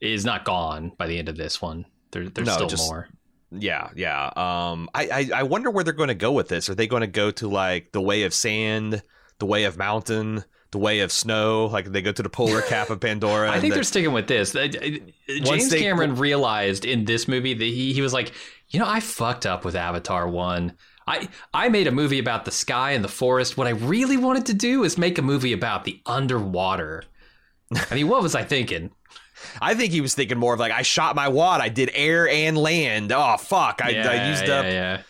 is 0.00 0.24
not 0.24 0.44
gone 0.44 0.92
by 0.98 1.06
the 1.06 1.18
end 1.18 1.28
of 1.28 1.36
this 1.36 1.60
one. 1.62 1.84
There, 2.10 2.28
there's 2.28 2.46
No, 2.46 2.54
still 2.54 2.68
just- 2.68 2.88
more. 2.88 3.08
yeah, 3.52 3.90
yeah. 3.94 4.26
Um, 4.36 4.88
I, 4.94 5.08
I 5.08 5.30
I 5.40 5.42
wonder 5.44 5.70
where 5.70 5.84
they're 5.84 5.92
going 5.92 6.08
to 6.08 6.14
go 6.14 6.32
with 6.32 6.48
this. 6.48 6.68
Are 6.68 6.74
they 6.74 6.86
going 6.88 7.02
to 7.02 7.06
go 7.06 7.30
to 7.32 7.48
like 7.48 7.92
the 7.92 8.00
way 8.00 8.24
of 8.24 8.34
sand, 8.34 9.02
the 9.38 9.46
way 9.46 9.64
of 9.64 9.76
mountain, 9.78 10.44
the 10.70 10.78
way 10.78 11.00
of 11.00 11.12
snow? 11.12 11.66
Like 11.66 11.86
they 11.86 12.02
go 12.02 12.12
to 12.12 12.22
the 12.22 12.28
polar 12.28 12.62
cap 12.68 12.90
of 12.90 13.00
Pandora? 13.00 13.50
I 13.50 13.60
think 13.60 13.72
the- 13.72 13.76
they're 13.76 13.84
sticking 13.84 14.12
with 14.12 14.26
this. 14.26 14.54
Uh, 14.54 14.60
uh, 14.60 14.98
James 15.28 15.70
they- 15.70 15.80
Cameron 15.80 16.16
realized 16.16 16.84
in 16.84 17.04
this 17.04 17.28
movie 17.28 17.54
that 17.54 17.64
he, 17.64 17.92
he 17.92 18.00
was 18.00 18.12
like, 18.12 18.32
you 18.70 18.78
know, 18.78 18.86
I 18.88 19.00
fucked 19.00 19.46
up 19.46 19.64
with 19.64 19.74
Avatar 19.74 20.28
1. 20.28 20.74
I, 21.06 21.28
I 21.54 21.70
made 21.70 21.86
a 21.86 21.92
movie 21.92 22.18
about 22.18 22.44
the 22.44 22.50
sky 22.50 22.90
and 22.90 23.02
the 23.02 23.08
forest. 23.08 23.56
What 23.56 23.66
I 23.66 23.70
really 23.70 24.18
wanted 24.18 24.44
to 24.46 24.54
do 24.54 24.84
is 24.84 24.98
make 24.98 25.16
a 25.16 25.22
movie 25.22 25.54
about 25.54 25.84
the 25.84 26.02
underwater. 26.04 27.02
I 27.90 27.94
mean, 27.94 28.08
what 28.08 28.22
was 28.22 28.34
I 28.34 28.44
thinking? 28.44 28.90
I 29.62 29.74
think 29.74 29.92
he 29.92 30.00
was 30.00 30.14
thinking 30.14 30.38
more 30.38 30.54
of 30.54 30.60
like 30.60 30.72
I 30.72 30.82
shot 30.82 31.16
my 31.16 31.28
wad. 31.28 31.60
I 31.60 31.68
did 31.68 31.90
air 31.94 32.28
and 32.28 32.58
land. 32.58 33.12
Oh 33.12 33.36
fuck! 33.36 33.80
I, 33.82 33.90
yeah, 33.90 34.08
I 34.08 34.28
used 34.30 34.46
yeah, 34.46 34.54
up. 34.54 34.64
Yeah. 34.64 35.02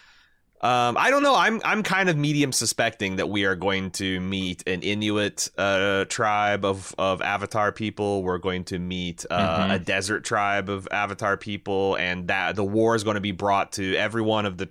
Um, 0.61 0.97
I 0.97 1.11
don't 1.11 1.23
know. 1.23 1.37
I'm 1.37 1.61
I'm 1.65 1.85
kind 1.85 2.09
of 2.09 2.17
medium 2.17 2.51
suspecting 2.51 3.17
that 3.17 3.29
we 3.29 3.45
are 3.45 3.55
going 3.55 3.93
to 3.93 4.19
meet 4.19 4.67
an 4.67 4.83
Inuit 4.83 5.49
uh, 5.57 6.05
tribe 6.07 6.65
of, 6.65 6.93
of 6.99 7.23
Avatar 7.23 7.71
people. 7.71 8.25
We're 8.25 8.39
going 8.39 8.65
to 8.65 8.79
meet 8.81 9.25
uh, 9.31 9.59
mm-hmm. 9.59 9.71
a 9.71 9.79
desert 9.79 10.25
tribe 10.25 10.69
of 10.69 10.89
Avatar 10.91 11.37
people, 11.37 11.95
and 11.97 12.27
that 12.27 12.57
the 12.57 12.65
war 12.65 12.97
is 12.97 13.05
going 13.05 13.15
to 13.15 13.21
be 13.21 13.31
brought 13.31 13.73
to 13.73 13.95
every 13.95 14.23
one 14.23 14.47
of 14.47 14.57
the 14.57 14.69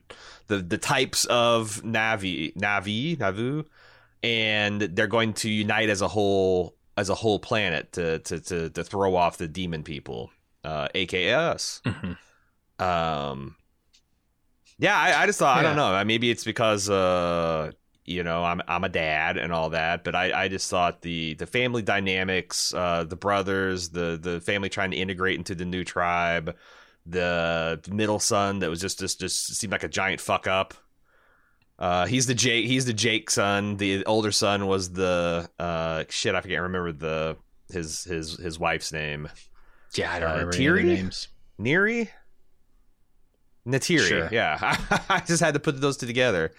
the, 0.48 0.58
the 0.58 0.78
types 0.78 1.24
of 1.26 1.82
Navi 1.86 2.54
Navi 2.56 3.18
Navu, 3.18 3.66
and 4.22 4.82
they're 4.82 5.08
going 5.08 5.34
to 5.36 5.50
unite 5.50 5.90
as 5.90 6.02
a 6.02 6.08
whole 6.10 6.76
as 6.98 7.08
a 7.08 7.16
whole 7.16 7.40
planet 7.40 7.94
to 7.94 8.20
to 8.20 8.42
to, 8.42 8.70
to 8.72 8.84
throw 8.84 9.16
off 9.16 9.38
the 9.38 9.48
demon 9.48 9.84
people, 9.84 10.32
uh, 10.66 10.90
aka 10.94 11.34
us. 11.34 11.82
Mm-hmm. 11.86 12.84
Um 12.84 13.56
yeah, 14.80 14.98
I, 14.98 15.24
I 15.24 15.26
just 15.26 15.40
thought 15.40 15.56
yeah. 15.56 15.60
I 15.60 15.64
don't 15.64 15.76
know. 15.76 16.04
Maybe 16.06 16.30
it's 16.30 16.44
because 16.44 16.90
uh, 16.90 17.72
you 18.06 18.24
know 18.24 18.44
I'm 18.44 18.62
I'm 18.68 18.84
a 18.84 18.90
dad 18.90 19.38
and 19.38 19.52
all 19.52 19.72
that, 19.72 20.04
but 20.04 20.16
I, 20.16 20.44
I 20.44 20.48
just 20.48 20.70
thought 20.70 21.02
the 21.02 21.34
the 21.36 21.48
family 21.48 21.82
dynamics, 21.82 22.74
uh, 22.74 23.04
the 23.04 23.16
brothers, 23.16 23.90
the 23.90 24.20
the 24.22 24.40
family 24.42 24.70
trying 24.70 24.92
to 24.92 24.98
integrate 24.98 25.38
into 25.38 25.56
the 25.56 25.66
new 25.66 25.84
tribe, 25.84 26.56
the 27.06 27.82
middle 27.90 28.20
son 28.20 28.60
that 28.60 28.70
was 28.70 28.82
just 28.82 29.00
just 29.00 29.20
just 29.20 29.56
seemed 29.56 29.72
like 29.72 29.84
a 29.84 29.90
giant 29.90 30.22
fuck 30.22 30.48
up. 30.48 30.74
Uh, 31.80 32.08
he's 32.08 32.26
the 32.26 32.34
Jake. 32.34 32.66
He's 32.66 32.86
the 32.86 32.94
Jake 32.94 33.30
son. 33.30 33.78
The 33.78 34.04
older 34.06 34.32
son 34.32 34.66
was 34.66 34.92
the 34.92 35.50
uh, 35.60 36.06
shit. 36.10 36.34
I 36.34 36.42
can't 36.42 36.62
remember 36.62 36.92
the 36.92 37.38
his 37.72 38.04
his 38.04 38.38
his 38.38 38.58
wife's 38.60 38.92
name. 38.92 39.30
Yeah, 39.94 40.12
I 40.12 40.20
don't 40.20 40.30
uh, 40.30 40.34
remember 40.34 40.54
Tiri? 40.54 40.86
names. 40.86 41.28
Neri. 41.58 42.10
Neytiri. 43.68 44.08
Sure. 44.08 44.30
Yeah, 44.32 44.58
I 45.10 45.22
just 45.26 45.42
had 45.42 45.54
to 45.54 45.60
put 45.60 45.80
those 45.82 45.98
two 45.98 46.08
together. 46.08 46.54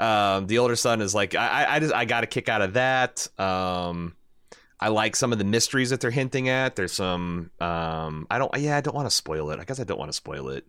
Um, 0.00 0.46
the 0.46 0.58
older 0.58 0.76
son 0.76 1.00
is 1.00 1.14
like 1.14 1.34
I, 1.34 1.66
I 1.68 1.80
just 1.80 1.94
I 1.94 2.04
got 2.04 2.24
a 2.24 2.26
kick 2.26 2.48
out 2.48 2.62
of 2.62 2.74
that. 2.74 3.28
Um, 3.38 4.14
I 4.80 4.88
like 4.88 5.14
some 5.14 5.32
of 5.32 5.38
the 5.38 5.44
mysteries 5.44 5.90
that 5.90 6.00
they're 6.00 6.10
hinting 6.10 6.48
at. 6.48 6.76
There's 6.76 6.92
some 6.92 7.50
um, 7.60 8.26
I 8.30 8.38
don't 8.38 8.56
yeah 8.58 8.76
I 8.76 8.80
don't 8.80 8.94
want 8.94 9.06
to 9.06 9.14
spoil 9.14 9.50
it. 9.50 9.60
I 9.60 9.64
guess 9.64 9.80
I 9.80 9.84
don't 9.84 9.98
want 9.98 10.10
to 10.10 10.16
spoil 10.16 10.48
it. 10.48 10.66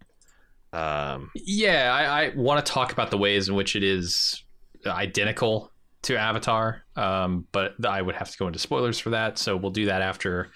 Um, 0.71 1.31
yeah, 1.35 1.93
I, 1.93 2.25
I 2.25 2.35
want 2.35 2.65
to 2.65 2.71
talk 2.71 2.91
about 2.91 3.11
the 3.11 3.17
ways 3.17 3.47
in 3.47 3.55
which 3.55 3.75
it 3.75 3.83
is 3.83 4.43
identical 4.85 5.71
to 6.03 6.17
Avatar, 6.17 6.83
um, 6.95 7.47
but 7.51 7.73
I 7.85 8.01
would 8.01 8.15
have 8.15 8.29
to 8.31 8.37
go 8.37 8.47
into 8.47 8.59
spoilers 8.59 8.99
for 8.99 9.11
that. 9.11 9.37
So 9.37 9.55
we'll 9.55 9.71
do 9.71 9.85
that 9.85 10.01
after 10.01 10.51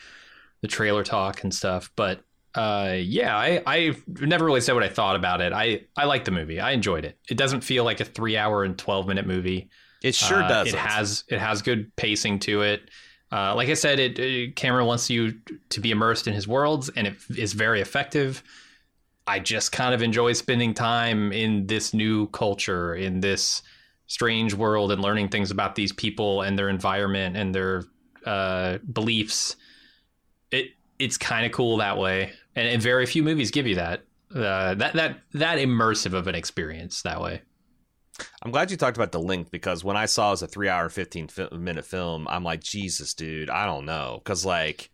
the 0.62 0.68
trailer 0.68 1.04
talk 1.04 1.44
and 1.44 1.54
stuff. 1.54 1.92
But 1.96 2.22
uh, 2.58 2.98
yeah, 3.00 3.38
I, 3.38 3.62
I 3.68 3.96
never 4.08 4.44
really 4.44 4.62
said 4.62 4.74
what 4.74 4.82
I 4.82 4.90
thought 4.90 5.16
about 5.16 5.42
it. 5.42 5.54
I, 5.54 5.82
I 5.96 6.06
like 6.06 6.26
the 6.26 6.32
movie. 6.32 6.60
I 6.60 6.72
enjoyed 6.72 7.06
it. 7.06 7.16
It 7.30 7.38
doesn't 7.38 7.62
feel 7.62 7.84
like 7.84 8.00
a 8.00 8.06
three 8.06 8.36
hour 8.36 8.64
and 8.64 8.76
12 8.76 9.08
minute 9.08 9.28
movie. 9.28 9.70
It 10.02 10.16
sure 10.16 10.42
uh, 10.42 10.48
does. 10.48 10.70
It 10.70 10.76
has, 10.76 11.24
it 11.28 11.38
has 11.38 11.62
good 11.62 11.96
pacing 11.96 12.40
to 12.40 12.64
it. 12.64 12.90
Uh, 13.32 13.54
like 13.56 13.70
I 13.70 13.76
said, 13.76 14.00
it, 14.00 14.18
it, 14.18 14.56
Cameron 14.56 14.88
wants 14.88 15.08
you 15.08 15.36
to 15.70 15.80
be 15.80 15.92
immersed 15.92 16.28
in 16.28 16.34
his 16.34 16.48
worlds 16.48 16.90
and 16.90 17.06
it 17.06 17.18
is 17.38 17.54
very 17.54 17.80
effective. 17.80 18.42
I 19.28 19.40
just 19.40 19.72
kind 19.72 19.94
of 19.94 20.02
enjoy 20.02 20.34
spending 20.34 20.74
time 20.74 21.32
in 21.32 21.68
this 21.68 21.94
new 21.94 22.28
culture, 22.30 22.96
in 22.96 23.20
this 23.20 23.62
strange 24.08 24.56
world 24.56 24.92
and 24.92 25.00
learning 25.00 25.30
things 25.30 25.52
about 25.52 25.76
these 25.76 25.92
people 25.92 26.42
and 26.42 26.58
their 26.58 26.70
environment 26.70 27.38
and 27.38 27.54
their 27.54 27.84
uh, 28.26 28.80
beliefs. 28.92 29.58
It, 30.50 30.70
it's 30.98 31.18
kind 31.18 31.46
of 31.46 31.52
cool 31.52 31.78
that 31.78 31.98
way 32.00 32.32
and, 32.58 32.68
and 32.68 32.82
very 32.82 33.06
few 33.06 33.24
movies 33.24 33.52
give 33.52 33.68
you 33.68 33.76
that 33.76 34.04
uh, 34.36 34.74
that 34.76 34.94
that 34.94 35.20
that 35.34 35.60
immersive 35.60 36.14
of 36.14 36.28
an 36.28 36.36
experience 36.36 37.02
that 37.04 37.22
way. 37.22 37.42
I'm 38.42 38.52
glad 38.52 38.72
you 38.72 38.78
talked 38.78 38.98
about 38.98 39.12
the 39.12 39.20
length 39.20 39.52
because 39.52 39.84
when 39.84 39.96
I 39.96 40.08
saw 40.08 40.32
it 40.32 40.34
as 40.34 40.42
a 40.42 40.48
three 40.48 40.68
hour, 40.68 40.90
15 40.90 41.30
minute 41.52 41.86
film, 41.86 42.28
I'm 42.28 42.44
like, 42.44 42.62
Jesus, 42.62 43.14
dude, 43.14 43.52
I 43.52 43.68
don't 43.68 43.86
know. 43.86 44.20
Because, 44.24 44.44
like, 44.44 44.90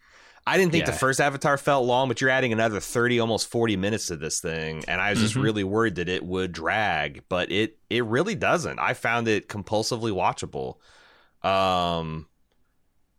I 0.45 0.57
didn't 0.57 0.73
think 0.73 0.85
yeah. 0.85 0.91
the 0.91 0.97
first 0.97 1.21
Avatar 1.21 1.57
felt 1.57 1.85
long, 1.85 2.09
but 2.09 2.19
you're 2.19 2.29
adding 2.29 2.51
another 2.51 2.81
30, 2.81 3.21
almost 3.21 3.47
40 3.47 3.77
minutes 3.77 4.07
to 4.07 4.17
this 4.17 4.41
thing. 4.41 4.83
And 4.89 4.99
I 4.99 5.11
was 5.11 5.19
just 5.19 5.35
mm-hmm. 5.35 5.43
really 5.43 5.63
worried 5.63 5.95
that 5.95 6.09
it 6.09 6.25
would 6.25 6.51
drag, 6.51 7.23
but 7.29 7.49
it, 7.49 7.77
it 7.89 8.03
really 8.03 8.35
doesn't. 8.35 8.77
I 8.77 8.93
found 8.93 9.29
it 9.29 9.47
compulsively 9.47 10.11
watchable. 10.11 10.79
Um, 11.49 12.27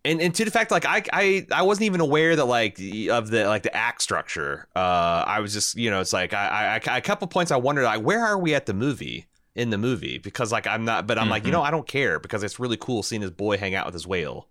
and 0.04 0.20
and 0.20 0.34
to 0.34 0.44
the 0.44 0.50
fact 0.50 0.70
like 0.70 0.84
I 0.84 1.02
I 1.12 1.46
I 1.50 1.62
wasn't 1.62 1.86
even 1.86 2.00
aware 2.00 2.36
that 2.36 2.44
like 2.44 2.78
of 3.10 3.30
the 3.30 3.46
like 3.46 3.62
the 3.62 3.74
act 3.74 4.02
structure. 4.02 4.68
Uh, 4.76 5.24
I 5.26 5.40
was 5.40 5.52
just 5.52 5.76
you 5.76 5.90
know 5.90 6.00
it's 6.00 6.12
like 6.12 6.34
I, 6.34 6.80
I 6.86 6.96
a 6.96 7.00
couple 7.00 7.26
points 7.28 7.50
I 7.50 7.56
wondered 7.56 7.84
like 7.84 8.02
where 8.02 8.24
are 8.24 8.38
we 8.38 8.54
at 8.54 8.66
the 8.66 8.74
movie 8.74 9.26
in 9.54 9.70
the 9.70 9.78
movie 9.78 10.18
because 10.18 10.52
like 10.52 10.66
I'm 10.66 10.84
not 10.84 11.06
but 11.06 11.16
I'm 11.16 11.24
mm-hmm. 11.24 11.30
like 11.30 11.42
you 11.44 11.52
mm-hmm. 11.52 11.60
know 11.60 11.62
I 11.62 11.70
don't 11.70 11.86
care 11.86 12.18
because 12.18 12.42
it's 12.42 12.58
really 12.58 12.76
cool 12.76 13.02
seeing 13.02 13.22
his 13.22 13.30
boy 13.30 13.56
hang 13.56 13.74
out 13.74 13.86
with 13.86 13.94
his 13.94 14.06
whale. 14.06 14.48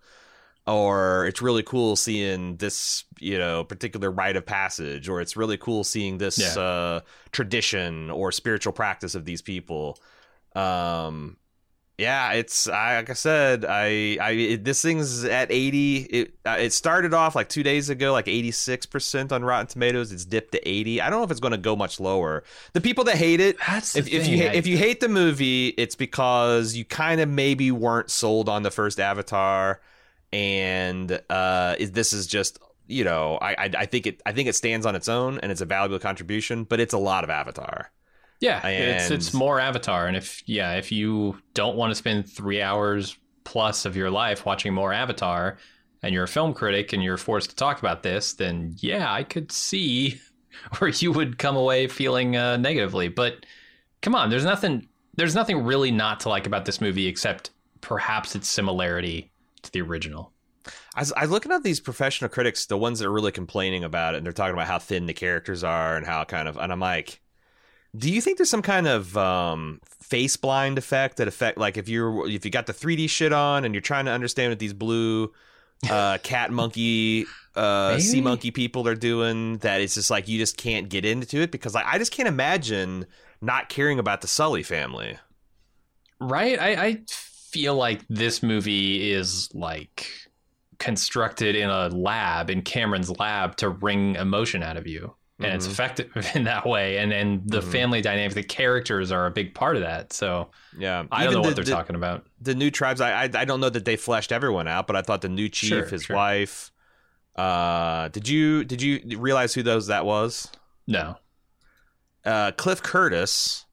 Or 0.65 1.25
it's 1.25 1.41
really 1.41 1.61
cool 1.61 1.97
seeing 1.97 2.55
this, 2.55 3.03
you 3.19 3.37
know, 3.37 3.65
particular 3.65 4.09
rite 4.09 4.37
of 4.37 4.45
passage, 4.45 5.09
or 5.09 5.19
it's 5.19 5.35
really 5.35 5.57
cool 5.57 5.83
seeing 5.83 6.19
this 6.19 6.37
yeah. 6.37 6.61
uh, 6.61 6.99
tradition 7.33 8.09
or 8.09 8.31
spiritual 8.31 8.71
practice 8.71 9.13
of 9.13 9.25
these 9.25 9.41
people. 9.41 9.99
Um, 10.55 11.35
yeah, 12.03 12.33
it's 12.33 12.67
I, 12.67 12.97
like 12.97 13.09
I 13.09 13.13
said, 13.13 13.63
I 13.63 14.17
I 14.19 14.31
it, 14.31 14.65
this 14.65 14.81
thing's 14.81 15.23
at 15.23 15.51
eighty. 15.51 15.99
It 15.99 16.33
uh, 16.45 16.57
it 16.59 16.73
started 16.73 17.13
off 17.13 17.33
like 17.33 17.47
two 17.47 17.63
days 17.63 17.89
ago, 17.89 18.11
like 18.11 18.27
eighty 18.27 18.51
six 18.51 18.85
percent 18.85 19.31
on 19.31 19.43
Rotten 19.45 19.67
Tomatoes. 19.67 20.11
It's 20.11 20.25
dipped 20.25 20.51
to 20.51 20.67
eighty. 20.67 20.99
I 20.99 21.09
don't 21.09 21.19
know 21.19 21.23
if 21.23 21.31
it's 21.31 21.39
going 21.39 21.53
to 21.53 21.57
go 21.57 21.77
much 21.77 22.01
lower. 22.01 22.43
The 22.73 22.81
people 22.81 23.05
that 23.05 23.15
hate 23.15 23.39
it, 23.39 23.57
That's 23.65 23.95
if, 23.95 24.11
if 24.11 24.27
you 24.27 24.43
if 24.43 24.67
you 24.67 24.77
hate 24.77 24.99
the 24.99 25.07
movie, 25.07 25.69
it's 25.69 25.95
because 25.95 26.75
you 26.75 26.83
kind 26.83 27.21
of 27.21 27.29
maybe 27.29 27.71
weren't 27.71 28.11
sold 28.11 28.49
on 28.49 28.63
the 28.63 28.71
first 28.71 28.99
Avatar, 28.99 29.79
and 30.33 31.21
uh, 31.29 31.77
this 31.79 32.11
is 32.11 32.27
just 32.27 32.59
you 32.85 33.05
know 33.05 33.37
I, 33.41 33.53
I 33.53 33.71
I 33.77 33.85
think 33.85 34.07
it 34.07 34.21
I 34.25 34.33
think 34.33 34.49
it 34.49 34.55
stands 34.55 34.85
on 34.85 34.95
its 34.95 35.07
own 35.07 35.39
and 35.39 35.53
it's 35.53 35.61
a 35.61 35.65
valuable 35.65 35.99
contribution, 35.99 36.65
but 36.65 36.81
it's 36.81 36.93
a 36.93 36.97
lot 36.97 37.23
of 37.23 37.29
Avatar. 37.29 37.91
Yeah, 38.43 38.59
and... 38.67 38.97
it's 38.97 39.09
it's 39.09 39.33
more 39.33 39.57
Avatar, 39.57 40.05
and 40.05 40.17
if 40.17 40.43
yeah, 40.45 40.73
if 40.73 40.91
you 40.91 41.37
don't 41.53 41.77
want 41.77 41.91
to 41.91 41.95
spend 41.95 42.29
three 42.29 42.61
hours 42.61 43.17
plus 43.45 43.85
of 43.85 43.95
your 43.95 44.11
life 44.11 44.45
watching 44.45 44.73
more 44.73 44.91
Avatar, 44.91 45.57
and 46.01 46.13
you're 46.13 46.25
a 46.25 46.27
film 46.27 46.53
critic 46.53 46.91
and 46.91 47.01
you're 47.01 47.15
forced 47.15 47.51
to 47.51 47.55
talk 47.55 47.79
about 47.79 48.03
this, 48.03 48.33
then 48.33 48.75
yeah, 48.79 49.09
I 49.13 49.23
could 49.23 49.49
see 49.49 50.19
where 50.77 50.89
you 50.89 51.13
would 51.13 51.39
come 51.39 51.55
away 51.55 51.87
feeling 51.87 52.35
uh, 52.35 52.57
negatively. 52.57 53.07
But 53.07 53.45
come 54.01 54.13
on, 54.13 54.29
there's 54.29 54.43
nothing 54.43 54.89
there's 55.13 55.35
nothing 55.35 55.63
really 55.63 55.91
not 55.91 56.19
to 56.21 56.29
like 56.29 56.45
about 56.45 56.65
this 56.65 56.81
movie 56.81 57.07
except 57.07 57.51
perhaps 57.79 58.35
its 58.35 58.49
similarity 58.49 59.31
to 59.61 59.71
the 59.71 59.79
original. 59.79 60.33
I 60.95 60.99
was, 60.99 61.13
I 61.13 61.21
was 61.21 61.31
looking 61.31 61.53
at 61.53 61.63
these 61.63 61.79
professional 61.79 62.29
critics, 62.29 62.65
the 62.65 62.77
ones 62.77 62.99
that 62.99 63.07
are 63.07 63.11
really 63.11 63.31
complaining 63.31 63.85
about 63.85 64.15
it, 64.15 64.17
and 64.17 64.25
they're 64.25 64.33
talking 64.33 64.53
about 64.53 64.67
how 64.67 64.79
thin 64.79 65.05
the 65.05 65.13
characters 65.13 65.63
are 65.63 65.95
and 65.95 66.05
how 66.05 66.25
kind 66.25 66.47
of, 66.47 66.57
and 66.57 66.71
I'm 66.71 66.79
like, 66.81 67.21
do 67.95 68.11
you 68.11 68.21
think 68.21 68.37
there's 68.37 68.49
some 68.49 68.61
kind 68.61 68.87
of 68.87 69.15
um, 69.17 69.79
face 70.01 70.35
blind 70.35 70.77
effect 70.77 71.17
that 71.17 71.27
affect 71.27 71.57
like 71.57 71.77
if 71.77 71.87
you're 71.87 72.27
if 72.29 72.43
you 72.43 72.51
got 72.51 72.65
the 72.65 72.73
3D 72.73 73.09
shit 73.09 73.31
on 73.31 73.65
and 73.65 73.73
you're 73.73 73.81
trying 73.81 74.05
to 74.05 74.11
understand 74.11 74.51
what 74.51 74.59
these 74.59 74.73
blue 74.73 75.31
uh, 75.89 76.17
cat 76.23 76.51
monkey 76.51 77.25
uh, 77.55 77.99
sea 77.99 78.21
monkey 78.21 78.49
people 78.49 78.87
are 78.87 78.95
doing 78.95 79.57
that 79.57 79.79
it's 79.79 79.93
just 79.93 80.09
like 80.09 80.27
you 80.27 80.39
just 80.39 80.57
can't 80.57 80.89
get 80.89 81.05
into 81.05 81.37
it 81.37 81.51
because 81.51 81.75
like 81.75 81.85
I 81.85 81.97
just 81.99 82.11
can't 82.11 82.27
imagine 82.27 83.05
not 83.41 83.69
caring 83.69 83.99
about 83.99 84.21
the 84.21 84.27
Sully 84.27 84.63
family. 84.63 85.17
Right? 86.19 86.59
I, 86.59 86.85
I 86.85 87.01
feel 87.09 87.75
like 87.75 88.01
this 88.09 88.41
movie 88.41 89.11
is 89.11 89.53
like 89.53 90.09
constructed 90.79 91.55
in 91.55 91.69
a 91.69 91.89
lab 91.89 92.49
in 92.49 92.61
Cameron's 92.61 93.11
lab 93.19 93.57
to 93.57 93.69
wring 93.69 94.15
emotion 94.15 94.63
out 94.63 94.77
of 94.77 94.87
you 94.87 95.13
and 95.39 95.47
mm-hmm. 95.47 95.55
it's 95.55 95.65
effective 95.65 96.11
in 96.35 96.43
that 96.43 96.65
way 96.65 96.97
and 96.97 97.11
and 97.11 97.41
the 97.49 97.59
mm-hmm. 97.59 97.71
family 97.71 98.01
dynamic 98.01 98.33
the 98.33 98.43
characters 98.43 99.11
are 99.11 99.25
a 99.25 99.31
big 99.31 99.53
part 99.53 99.75
of 99.75 99.81
that 99.81 100.13
so 100.13 100.49
yeah 100.77 101.03
i 101.11 101.23
don't 101.23 101.33
know 101.33 101.41
the, 101.41 101.47
what 101.47 101.55
they're 101.55 101.65
the, 101.65 101.71
talking 101.71 101.95
about 101.95 102.25
the 102.41 102.55
new 102.55 102.69
tribes 102.69 103.01
I, 103.01 103.23
I, 103.23 103.29
I 103.33 103.45
don't 103.45 103.59
know 103.59 103.69
that 103.69 103.85
they 103.85 103.95
fleshed 103.95 104.31
everyone 104.31 104.67
out 104.67 104.87
but 104.87 104.95
i 104.95 105.01
thought 105.01 105.21
the 105.21 105.29
new 105.29 105.49
chief 105.49 105.69
sure, 105.69 105.85
his 105.85 106.03
sure. 106.03 106.15
wife 106.15 106.71
uh 107.35 108.09
did 108.09 108.27
you 108.27 108.63
did 108.63 108.81
you 108.81 109.17
realize 109.17 109.53
who 109.53 109.63
those 109.63 109.87
that 109.87 110.05
was 110.05 110.51
no 110.87 111.15
uh 112.25 112.51
cliff 112.51 112.83
curtis 112.83 113.65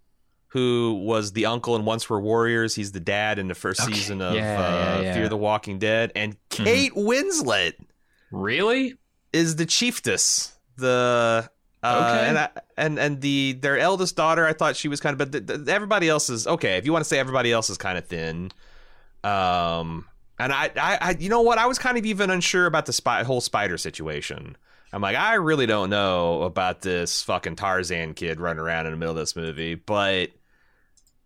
who 0.50 1.00
was 1.04 1.32
the 1.32 1.46
uncle 1.46 1.76
and 1.76 1.86
Once 1.86 2.10
Were 2.10 2.20
Warriors. 2.20 2.74
He's 2.74 2.90
the 2.90 2.98
dad 2.98 3.38
in 3.38 3.46
the 3.46 3.54
first 3.54 3.82
okay. 3.82 3.92
season 3.92 4.20
of 4.20 4.34
yeah, 4.34 4.40
uh, 4.40 4.72
yeah, 4.72 5.00
yeah. 5.00 5.14
Fear 5.14 5.28
the 5.28 5.36
Walking 5.36 5.78
Dead. 5.78 6.10
And 6.16 6.32
mm-hmm. 6.32 6.64
Kate 6.64 6.92
mm-hmm. 6.92 7.08
Winslet. 7.08 7.74
Really? 8.32 8.94
Is 9.32 9.54
the 9.54 9.64
chiefess 9.64 10.58
the 10.80 11.48
uh, 11.82 12.12
okay. 12.12 12.28
and 12.28 12.38
I, 12.38 12.48
and 12.76 12.98
and 12.98 13.20
the 13.20 13.54
their 13.54 13.78
eldest 13.78 14.16
daughter, 14.16 14.46
I 14.46 14.52
thought 14.52 14.76
she 14.76 14.88
was 14.88 15.00
kind 15.00 15.14
of, 15.14 15.18
but 15.18 15.32
the, 15.32 15.56
the, 15.56 15.72
everybody 15.72 16.08
else 16.08 16.28
is 16.28 16.46
okay. 16.46 16.76
If 16.76 16.84
you 16.84 16.92
want 16.92 17.04
to 17.04 17.08
say 17.08 17.18
everybody 17.18 17.52
else 17.52 17.70
is 17.70 17.78
kind 17.78 17.96
of 17.96 18.06
thin, 18.06 18.50
um, 19.24 20.06
and 20.38 20.52
I, 20.52 20.70
I, 20.76 20.98
I, 21.00 21.16
you 21.18 21.28
know 21.28 21.42
what, 21.42 21.58
I 21.58 21.66
was 21.66 21.78
kind 21.78 21.96
of 21.96 22.04
even 22.04 22.30
unsure 22.30 22.66
about 22.66 22.86
the 22.86 22.92
spy, 22.92 23.22
whole 23.22 23.40
spider 23.40 23.78
situation. 23.78 24.56
I'm 24.92 25.00
like, 25.02 25.16
I 25.16 25.34
really 25.34 25.66
don't 25.66 25.88
know 25.88 26.42
about 26.42 26.82
this 26.82 27.22
fucking 27.22 27.56
Tarzan 27.56 28.14
kid 28.14 28.40
running 28.40 28.60
around 28.60 28.86
in 28.86 28.92
the 28.92 28.98
middle 28.98 29.14
of 29.14 29.18
this 29.18 29.36
movie, 29.36 29.76
but 29.76 30.30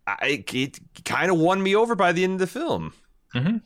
I, 0.07 0.45
it 0.47 0.79
kind 1.05 1.31
of 1.31 1.39
won 1.39 1.63
me 1.63 1.75
over 1.75 1.95
by 1.95 2.13
the 2.13 2.25
end 2.25 2.35
of 2.35 2.39
the 2.41 2.47
film. 2.47 2.93
Mm-hmm. 3.35 3.57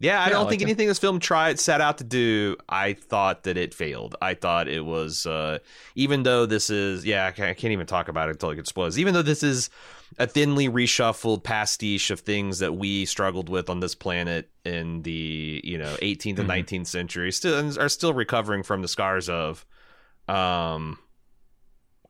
Yeah, 0.00 0.20
I 0.20 0.24
Yeah, 0.26 0.30
don't 0.30 0.48
think 0.48 0.60
like 0.60 0.68
it. 0.68 0.70
anything 0.72 0.88
this 0.88 0.98
film 0.98 1.20
tried 1.20 1.58
set 1.60 1.80
out 1.80 1.98
to 1.98 2.04
do. 2.04 2.56
I 2.68 2.94
thought 2.94 3.44
that 3.44 3.56
it 3.56 3.72
failed. 3.72 4.16
I 4.20 4.34
thought 4.34 4.68
it 4.68 4.84
was, 4.84 5.24
uh, 5.24 5.58
even 5.94 6.24
though 6.24 6.46
this 6.46 6.68
is, 6.68 7.06
yeah, 7.06 7.26
I 7.26 7.30
can't, 7.30 7.50
I 7.50 7.54
can't 7.54 7.72
even 7.72 7.86
talk 7.86 8.08
about 8.08 8.28
it 8.28 8.32
until 8.32 8.50
it 8.50 8.58
explodes. 8.58 8.98
Even 8.98 9.14
though 9.14 9.22
this 9.22 9.42
is 9.42 9.70
a 10.18 10.26
thinly 10.26 10.68
reshuffled 10.68 11.42
pastiche 11.44 12.10
of 12.10 12.20
things 12.20 12.58
that 12.58 12.74
we 12.76 13.04
struggled 13.06 13.48
with 13.48 13.70
on 13.70 13.80
this 13.80 13.94
planet 13.94 14.50
in 14.64 15.02
the 15.02 15.60
you 15.64 15.78
know 15.78 15.96
18th 16.02 16.38
and 16.38 16.48
Mhm. 16.48 16.64
19th 16.66 16.86
century, 16.86 17.32
still 17.32 17.78
are 17.80 17.88
still 17.88 18.12
recovering 18.14 18.62
from 18.62 18.82
the 18.82 18.88
scars 18.88 19.28
of. 19.28 19.64
Um, 20.28 20.98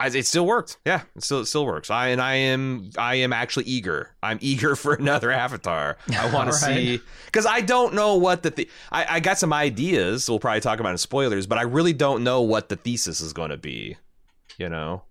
it 0.03 0.27
still 0.27 0.47
worked. 0.47 0.79
Yeah, 0.85 1.03
it 1.17 1.23
still 1.23 1.41
it 1.41 1.47
still 1.47 1.67
works. 1.67 1.91
I 1.91 2.09
and 2.09 2.21
I 2.21 2.35
am 2.35 2.91
I 2.99 3.17
am 3.17 3.33
actually 3.33 3.65
eager. 3.65 4.11
I'm 4.23 4.39
eager 4.43 4.77
for 4.77 4.95
another 4.95 5.31
Avatar. 5.31 5.97
I 6.17 6.31
want 6.35 6.51
to 6.51 6.57
see 6.57 7.01
because 7.27 7.47
I 7.47 7.61
don't 7.61 7.95
know 7.95 8.17
what 8.17 8.43
the, 8.43 8.51
the 8.51 8.69
I, 8.91 9.17
I 9.17 9.21
got 9.21 9.39
some 9.39 9.53
ideas. 9.53 10.29
We'll 10.29 10.41
probably 10.41 10.61
talk 10.61 10.81
about 10.81 10.93
in 10.93 10.99
spoilers, 10.99 11.47
but 11.47 11.59
I 11.59 11.63
really 11.63 11.93
don't 11.93 12.25
know 12.25 12.43
what 12.43 12.69
the 12.69 12.77
thesis 12.77 13.21
is 13.21 13.33
going 13.33 13.51
to 13.51 13.57
be. 13.57 13.97
You 14.57 14.69
know, 14.69 15.03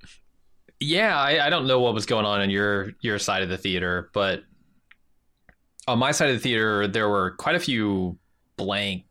Yeah, 0.79 1.19
I, 1.19 1.47
I 1.47 1.49
don't 1.49 1.67
know 1.67 1.81
what 1.81 1.93
was 1.93 2.05
going 2.05 2.25
on 2.25 2.41
in 2.41 2.49
your 2.49 2.93
your 3.01 3.19
side 3.19 3.43
of 3.43 3.49
the 3.49 3.57
theater, 3.57 4.09
but 4.13 4.43
on 5.87 5.99
my 5.99 6.11
side 6.11 6.29
of 6.29 6.35
the 6.35 6.41
theater, 6.41 6.87
there 6.87 7.09
were 7.09 7.31
quite 7.31 7.55
a 7.55 7.59
few 7.59 8.17
blank, 8.55 9.03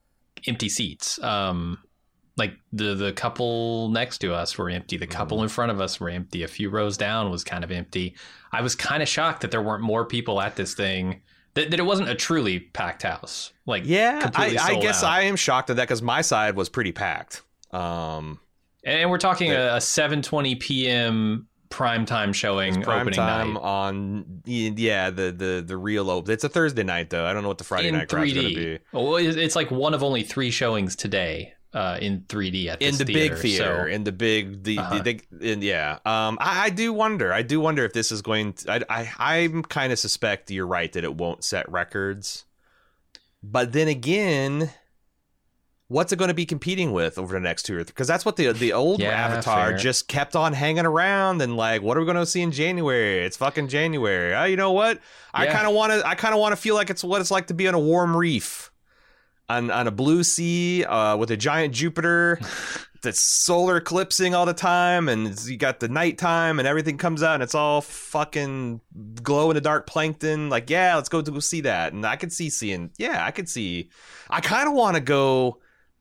empty 0.46 0.68
seats. 0.68 1.22
Um, 1.22 1.78
like 2.36 2.54
the 2.72 2.94
the 2.94 3.12
couple 3.12 3.88
next 3.90 4.18
to 4.18 4.32
us 4.34 4.56
were 4.56 4.70
empty. 4.70 4.96
The 4.96 5.06
couple 5.06 5.42
in 5.42 5.48
front 5.48 5.70
of 5.70 5.80
us 5.80 6.00
were 6.00 6.08
empty. 6.08 6.42
A 6.42 6.48
few 6.48 6.70
rows 6.70 6.96
down 6.96 7.30
was 7.30 7.44
kind 7.44 7.62
of 7.64 7.70
empty. 7.70 8.14
I 8.52 8.62
was 8.62 8.74
kind 8.74 9.02
of 9.02 9.08
shocked 9.08 9.42
that 9.42 9.50
there 9.50 9.62
weren't 9.62 9.82
more 9.82 10.04
people 10.04 10.40
at 10.40 10.56
this 10.56 10.74
thing. 10.74 11.22
That, 11.54 11.70
that 11.70 11.78
it 11.78 11.82
wasn't 11.82 12.08
a 12.08 12.14
truly 12.14 12.60
packed 12.60 13.02
house. 13.02 13.52
Like 13.66 13.82
yeah. 13.84 14.30
I, 14.34 14.56
I 14.60 14.74
guess 14.80 15.02
out. 15.04 15.10
I 15.10 15.22
am 15.22 15.36
shocked 15.36 15.68
at 15.68 15.76
that 15.76 15.82
because 15.82 16.00
my 16.00 16.22
side 16.22 16.56
was 16.56 16.70
pretty 16.70 16.92
packed. 16.92 17.42
Um, 17.70 18.40
and 18.84 19.10
we're 19.10 19.18
talking 19.18 19.50
Yeah. 19.50 19.74
a, 19.74 19.76
a 19.76 19.80
7:20 19.80 20.58
p.m. 20.58 21.48
primetime 21.68 22.34
showing 22.34 22.80
prime 22.82 23.00
opening 23.02 23.16
time 23.18 23.54
night. 23.54 23.62
on 23.62 24.42
yeah 24.46 25.10
the 25.10 25.30
the 25.32 25.62
the 25.66 25.76
real 25.76 26.08
open. 26.10 26.32
It's 26.32 26.44
a 26.44 26.48
Thursday 26.48 26.82
night 26.82 27.10
though. 27.10 27.26
I 27.26 27.34
don't 27.34 27.42
know 27.42 27.48
what 27.48 27.58
the 27.58 27.64
Friday 27.64 27.88
in 27.88 27.94
night 27.96 28.08
crowd's 28.08 28.32
going 28.32 28.48
to 28.48 28.54
be. 28.54 28.78
Well, 28.92 29.16
it's 29.16 29.54
like 29.56 29.70
one 29.70 29.92
of 29.92 30.02
only 30.02 30.22
three 30.22 30.50
showings 30.50 30.96
today 30.96 31.52
uh, 31.74 31.98
in 32.00 32.20
3D 32.28 32.66
at 32.66 32.82
in 32.82 32.96
the 32.96 33.04
theater. 33.04 33.34
big 33.34 33.42
theater, 33.42 33.84
So, 33.86 33.90
in 33.90 34.04
the 34.04 34.12
big, 34.12 34.62
the, 34.64 34.78
Uh-huh. 34.78 35.00
the, 35.02 35.20
the 35.30 35.52
in, 35.52 35.62
yeah. 35.62 35.98
Um, 36.04 36.36
I, 36.40 36.64
I 36.66 36.70
do 36.70 36.92
wonder. 36.92 37.32
I 37.32 37.42
do 37.42 37.60
wonder 37.60 37.84
if 37.84 37.92
this 37.92 38.12
is 38.12 38.20
going. 38.22 38.52
To, 38.54 38.72
I, 38.72 38.80
I, 39.18 39.36
I'm 39.38 39.62
kind 39.62 39.92
of 39.92 39.98
suspect 39.98 40.50
you're 40.50 40.66
right 40.66 40.92
that 40.92 41.04
it 41.04 41.14
won't 41.14 41.44
set 41.44 41.70
records. 41.70 42.44
But 43.42 43.72
then 43.72 43.88
again, 43.88 44.70
what's 45.88 46.12
it 46.12 46.16
going 46.18 46.28
to 46.28 46.34
be 46.34 46.46
competing 46.46 46.92
with 46.92 47.18
over 47.18 47.34
the 47.34 47.40
next 47.40 47.64
two 47.64 47.74
or 47.76 47.78
three? 47.84 47.92
Because 47.92 48.06
that's 48.08 48.24
what 48.24 48.36
the 48.36 48.52
the 48.52 48.72
old 48.72 49.00
Yeah, 49.00 49.10
Avatar 49.10 49.70
fair. 49.70 49.78
just 49.78 50.08
kept 50.08 50.36
on 50.36 50.52
hanging 50.52 50.86
around 50.86 51.42
and 51.42 51.56
like, 51.56 51.82
what 51.82 51.96
are 51.96 52.00
we 52.00 52.06
going 52.06 52.16
to 52.18 52.26
see 52.26 52.40
in 52.42 52.52
January? 52.52 53.24
It's 53.24 53.36
fucking 53.36 53.68
January. 53.68 54.34
Oh, 54.34 54.44
you 54.44 54.56
know 54.56 54.72
what? 54.72 55.00
I 55.34 55.46
kind 55.46 55.66
of 55.66 55.74
want 55.74 55.92
to. 55.92 56.06
I 56.06 56.14
kind 56.14 56.34
of 56.34 56.40
want 56.40 56.52
to 56.52 56.56
feel 56.60 56.74
like 56.74 56.90
it's 56.90 57.02
what 57.04 57.20
it's 57.20 57.30
like 57.30 57.48
to 57.48 57.54
be 57.54 57.66
on 57.68 57.74
a 57.74 57.80
warm 57.80 58.16
reef. 58.16 58.70
On, 59.52 59.70
on 59.70 59.86
a 59.86 59.90
blue 59.90 60.22
sea 60.22 60.84
uh, 60.84 61.16
with 61.16 61.30
a 61.30 61.36
giant 61.36 61.74
Jupiter 61.74 62.40
that's 63.02 63.20
solar 63.20 63.76
eclipsing 63.76 64.34
all 64.34 64.46
the 64.46 64.54
time, 64.54 65.08
and 65.08 65.38
you 65.44 65.56
got 65.56 65.80
the 65.80 65.88
nighttime, 65.88 66.58
and 66.58 66.66
everything 66.66 66.96
comes 66.96 67.22
out, 67.22 67.34
and 67.34 67.42
it's 67.42 67.54
all 67.54 67.80
fucking 67.80 68.80
glow 69.22 69.50
in 69.50 69.54
the 69.54 69.60
dark 69.60 69.86
plankton. 69.86 70.48
Like, 70.48 70.70
yeah, 70.70 70.94
let's 70.96 71.08
go 71.08 71.20
to 71.20 71.30
go 71.30 71.40
see 71.40 71.60
that. 71.62 71.92
And 71.92 72.06
I 72.06 72.16
could 72.16 72.32
see 72.32 72.48
seeing, 72.48 72.90
yeah, 72.96 73.26
I 73.26 73.30
could 73.30 73.48
see. 73.48 73.90
I 74.30 74.40
kind 74.40 74.68
of 74.68 74.74
want 74.74 74.94
to 74.94 75.00
go 75.00 75.58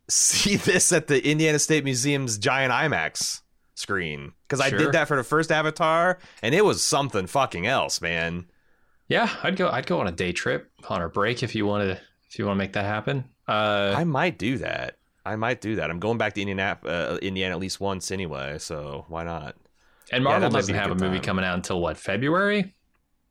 see 0.07 0.55
this 0.57 0.93
at 0.93 1.07
the 1.07 1.25
Indiana 1.27 1.59
State 1.59 1.83
Museum's 1.83 2.37
giant 2.37 2.71
IMAX 2.71 3.41
screen 3.75 4.33
because 4.47 4.61
I 4.61 4.69
did 4.69 4.91
that 4.91 5.07
for 5.07 5.17
the 5.17 5.23
first 5.23 5.51
Avatar, 5.51 6.19
and 6.41 6.53
it 6.53 6.63
was 6.63 6.83
something 6.83 7.27
fucking 7.27 7.65
else, 7.65 7.99
man. 8.01 8.45
yeah, 9.07 9.29
I'd 9.43 9.55
go. 9.55 9.69
I'd 9.69 9.87
go 9.87 9.99
on 9.99 10.07
a 10.07 10.11
day 10.11 10.31
trip 10.31 10.71
on 10.87 11.01
a 11.01 11.09
break 11.09 11.43
if 11.43 11.55
you 11.55 11.65
want 11.65 11.89
to. 11.89 11.99
If 12.29 12.39
you 12.39 12.45
want 12.45 12.55
to 12.55 12.59
make 12.59 12.73
that 12.73 12.85
happen. 12.85 13.25
Uh, 13.47 13.93
I 13.97 14.03
might 14.03 14.37
do 14.37 14.57
that. 14.59 14.97
I 15.25 15.35
might 15.35 15.61
do 15.61 15.75
that. 15.75 15.89
I'm 15.91 15.99
going 15.99 16.17
back 16.17 16.33
to 16.33 16.41
Indiana, 16.41 16.77
uh, 16.85 17.17
Indiana 17.21 17.53
at 17.55 17.59
least 17.59 17.79
once 17.79 18.11
anyway, 18.11 18.57
so 18.59 19.05
why 19.07 19.23
not? 19.23 19.55
and 20.11 20.23
yeah, 20.23 20.29
Marvel 20.29 20.49
might 20.49 20.59
doesn't 20.59 20.75
have 20.75 20.91
a 20.91 20.95
movie 20.95 21.17
time. 21.17 21.23
coming 21.23 21.45
out 21.45 21.55
until 21.55 21.79
what 21.79 21.97
February? 21.97 22.59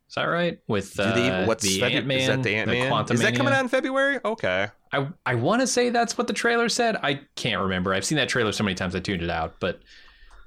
Is 0.08 0.14
that 0.14 0.24
right? 0.24 0.58
With 0.66 0.98
uh, 0.98 1.44
what's 1.44 1.62
the 1.62 1.80
Febu- 1.80 1.94
Ant 1.96 2.06
Man, 2.06 2.18
Is 2.18 2.26
that 2.26 2.42
the 2.42 2.54
Ant 2.56 2.68
Man? 2.70 3.04
Is 3.10 3.20
that 3.20 3.36
coming 3.36 3.52
out 3.52 3.60
in 3.60 3.68
February? 3.68 4.18
Okay. 4.24 4.68
I 4.92 5.08
I 5.24 5.34
want 5.36 5.60
to 5.60 5.66
say 5.66 5.90
that's 5.90 6.18
what 6.18 6.26
the 6.26 6.32
trailer 6.32 6.68
said. 6.68 6.96
I 6.96 7.20
can't 7.36 7.60
remember. 7.62 7.94
I've 7.94 8.04
seen 8.04 8.16
that 8.16 8.28
trailer 8.28 8.50
so 8.50 8.64
many 8.64 8.74
times 8.74 8.96
I 8.96 9.00
tuned 9.00 9.22
it 9.22 9.30
out. 9.30 9.60
But 9.60 9.80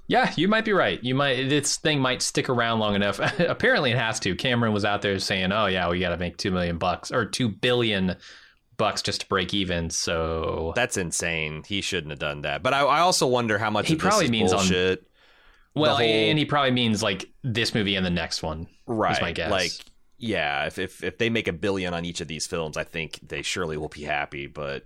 yeah, 0.07 0.33
you 0.35 0.49
might 0.49 0.65
be 0.65 0.73
right. 0.73 1.01
You 1.01 1.15
might 1.15 1.47
this 1.47 1.77
thing 1.77 2.01
might 2.01 2.21
stick 2.21 2.49
around 2.49 2.79
long 2.79 2.95
enough. 2.95 3.19
Apparently, 3.39 3.91
it 3.91 3.97
has 3.97 4.19
to. 4.21 4.35
Cameron 4.35 4.73
was 4.73 4.83
out 4.83 5.01
there 5.01 5.17
saying, 5.19 5.53
"Oh 5.53 5.67
yeah, 5.67 5.89
we 5.89 5.99
got 5.99 6.09
to 6.09 6.17
make 6.17 6.35
two 6.35 6.51
million 6.51 6.77
bucks 6.77 7.09
or 7.09 7.25
two 7.25 7.47
billion 7.47 8.17
bucks 8.77 9.01
just 9.01 9.21
to 9.21 9.27
break 9.27 9.53
even." 9.53 9.89
So 9.89 10.73
That's 10.75 10.97
insane. 10.97 11.63
He 11.65 11.81
shouldn't 11.81 12.11
have 12.11 12.19
done 12.19 12.41
that. 12.41 12.63
But 12.63 12.73
I, 12.73 12.81
I 12.81 12.99
also 12.99 13.27
wonder 13.27 13.57
how 13.57 13.69
much 13.69 13.87
He 13.87 13.95
probably 13.95 14.29
means 14.29 14.51
on- 14.53 14.59
bullshit. 14.59 15.07
well, 15.75 15.95
whole- 15.97 16.05
and 16.05 16.37
he 16.37 16.45
probably 16.45 16.71
means 16.71 17.01
like 17.03 17.29
this 17.43 17.73
movie 17.73 17.95
and 17.95 18.05
the 18.05 18.09
next 18.09 18.43
one. 18.43 18.67
right. 18.85 19.21
my 19.21 19.31
guess. 19.31 19.49
Like, 19.51 19.71
yeah, 20.17 20.65
if, 20.67 20.77
if 20.79 21.03
if 21.03 21.17
they 21.17 21.29
make 21.29 21.47
a 21.47 21.53
billion 21.53 21.93
on 21.93 22.05
each 22.05 22.21
of 22.21 22.27
these 22.27 22.47
films, 22.47 22.77
I 22.77 22.83
think 22.83 23.19
they 23.27 23.41
surely 23.41 23.75
will 23.77 23.89
be 23.89 24.03
happy. 24.03 24.47
But 24.47 24.85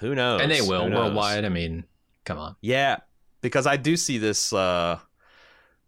who 0.00 0.14
knows? 0.14 0.40
and 0.42 0.50
they 0.50 0.60
will 0.60 0.90
worldwide. 0.90 1.44
I 1.44 1.48
mean, 1.48 1.84
come 2.24 2.38
on. 2.38 2.56
Yeah, 2.60 2.98
because 3.40 3.66
I 3.66 3.76
do 3.76 3.96
see 3.96 4.18
this. 4.18 4.52
uh 4.52 4.98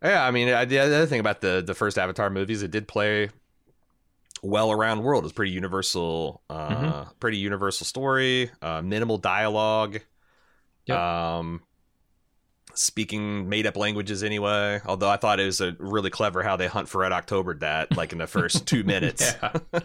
Yeah, 0.03 0.25
I 0.25 0.31
mean, 0.31 0.49
I, 0.49 0.65
the 0.65 0.79
other 0.79 1.07
thing 1.07 1.21
about 1.21 1.41
the 1.43 1.63
the 1.67 1.75
first 1.75 1.99
Avatar 1.99 2.31
movies, 2.31 2.63
it 2.63 2.71
did 2.71 2.89
play 2.89 3.29
well 4.43 4.71
around 4.73 5.03
world. 5.03 5.25
Was 5.25 5.33
pretty 5.33 5.53
universal, 5.53 6.43
uh 6.51 6.69
Mm-hmm. 6.69 7.11
pretty 7.21 7.39
universal 7.39 7.85
story, 7.87 8.51
uh, 8.63 8.83
minimal 8.83 9.19
dialogue. 9.19 10.01
Yep. 10.87 10.99
Um, 10.99 11.63
speaking 12.75 13.49
made 13.49 13.67
up 13.67 13.75
languages 13.77 14.23
anyway. 14.23 14.81
Although 14.85 15.09
I 15.09 15.17
thought 15.17 15.41
it 15.41 15.47
was 15.47 15.63
a 15.63 15.75
really 15.79 16.11
clever 16.11 16.43
how 16.43 16.57
they 16.57 16.67
hunt 16.67 16.91
for 16.91 16.99
Red 17.01 17.13
October 17.13 17.55
that 17.61 17.97
like 17.97 18.13
in 18.13 18.19
the 18.19 18.27
first 18.27 18.67
two 18.67 18.85
minutes. 18.93 19.35
Yeah. 19.43 19.53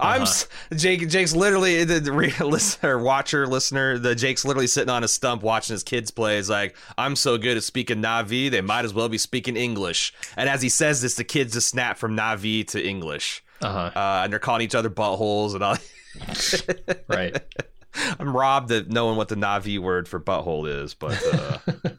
I'm 0.00 0.22
Uh-huh. 0.22 0.74
Jake. 0.74 1.06
Jake's 1.08 1.36
literally 1.36 1.84
the, 1.84 2.00
the 2.00 2.12
re- 2.12 2.32
listener, 2.40 2.98
watcher, 2.98 3.46
listener. 3.46 3.98
The 3.98 4.14
Jake's 4.14 4.44
literally 4.46 4.68
sitting 4.68 4.88
on 4.88 5.04
a 5.04 5.08
stump 5.08 5.42
watching 5.42 5.74
his 5.74 5.82
kids 5.84 6.10
play. 6.10 6.36
He's 6.36 6.48
like, 6.48 6.76
"I'm 6.96 7.14
so 7.14 7.36
good 7.36 7.58
at 7.58 7.62
speaking 7.62 7.98
Navi, 8.00 8.50
they 8.50 8.62
might 8.62 8.86
as 8.86 8.94
well 8.94 9.10
be 9.10 9.18
speaking 9.18 9.56
English." 9.56 10.14
And 10.36 10.48
as 10.48 10.62
he 10.62 10.70
says 10.70 11.02
this, 11.02 11.16
the 11.16 11.24
kids 11.24 11.52
just 11.52 11.68
snap 11.68 11.98
from 11.98 12.16
Navi 12.16 12.66
to 12.68 12.82
English, 12.82 13.44
Uh 13.62 13.70
huh. 13.90 13.98
uh, 13.98 14.20
and 14.24 14.32
they're 14.32 14.38
calling 14.40 14.62
each 14.62 14.74
other 14.74 14.90
buttholes 14.90 15.54
and 15.54 15.62
all. 15.64 15.76
Right. 17.08 17.36
I'm 18.18 18.34
robbed 18.36 18.70
of 18.70 18.88
knowing 18.90 19.16
what 19.16 19.28
the 19.28 19.34
Navi 19.34 19.78
word 19.78 20.06
for 20.08 20.20
butthole 20.20 20.68
is, 20.82 20.94
but 20.94 21.20
uh, 21.34 21.58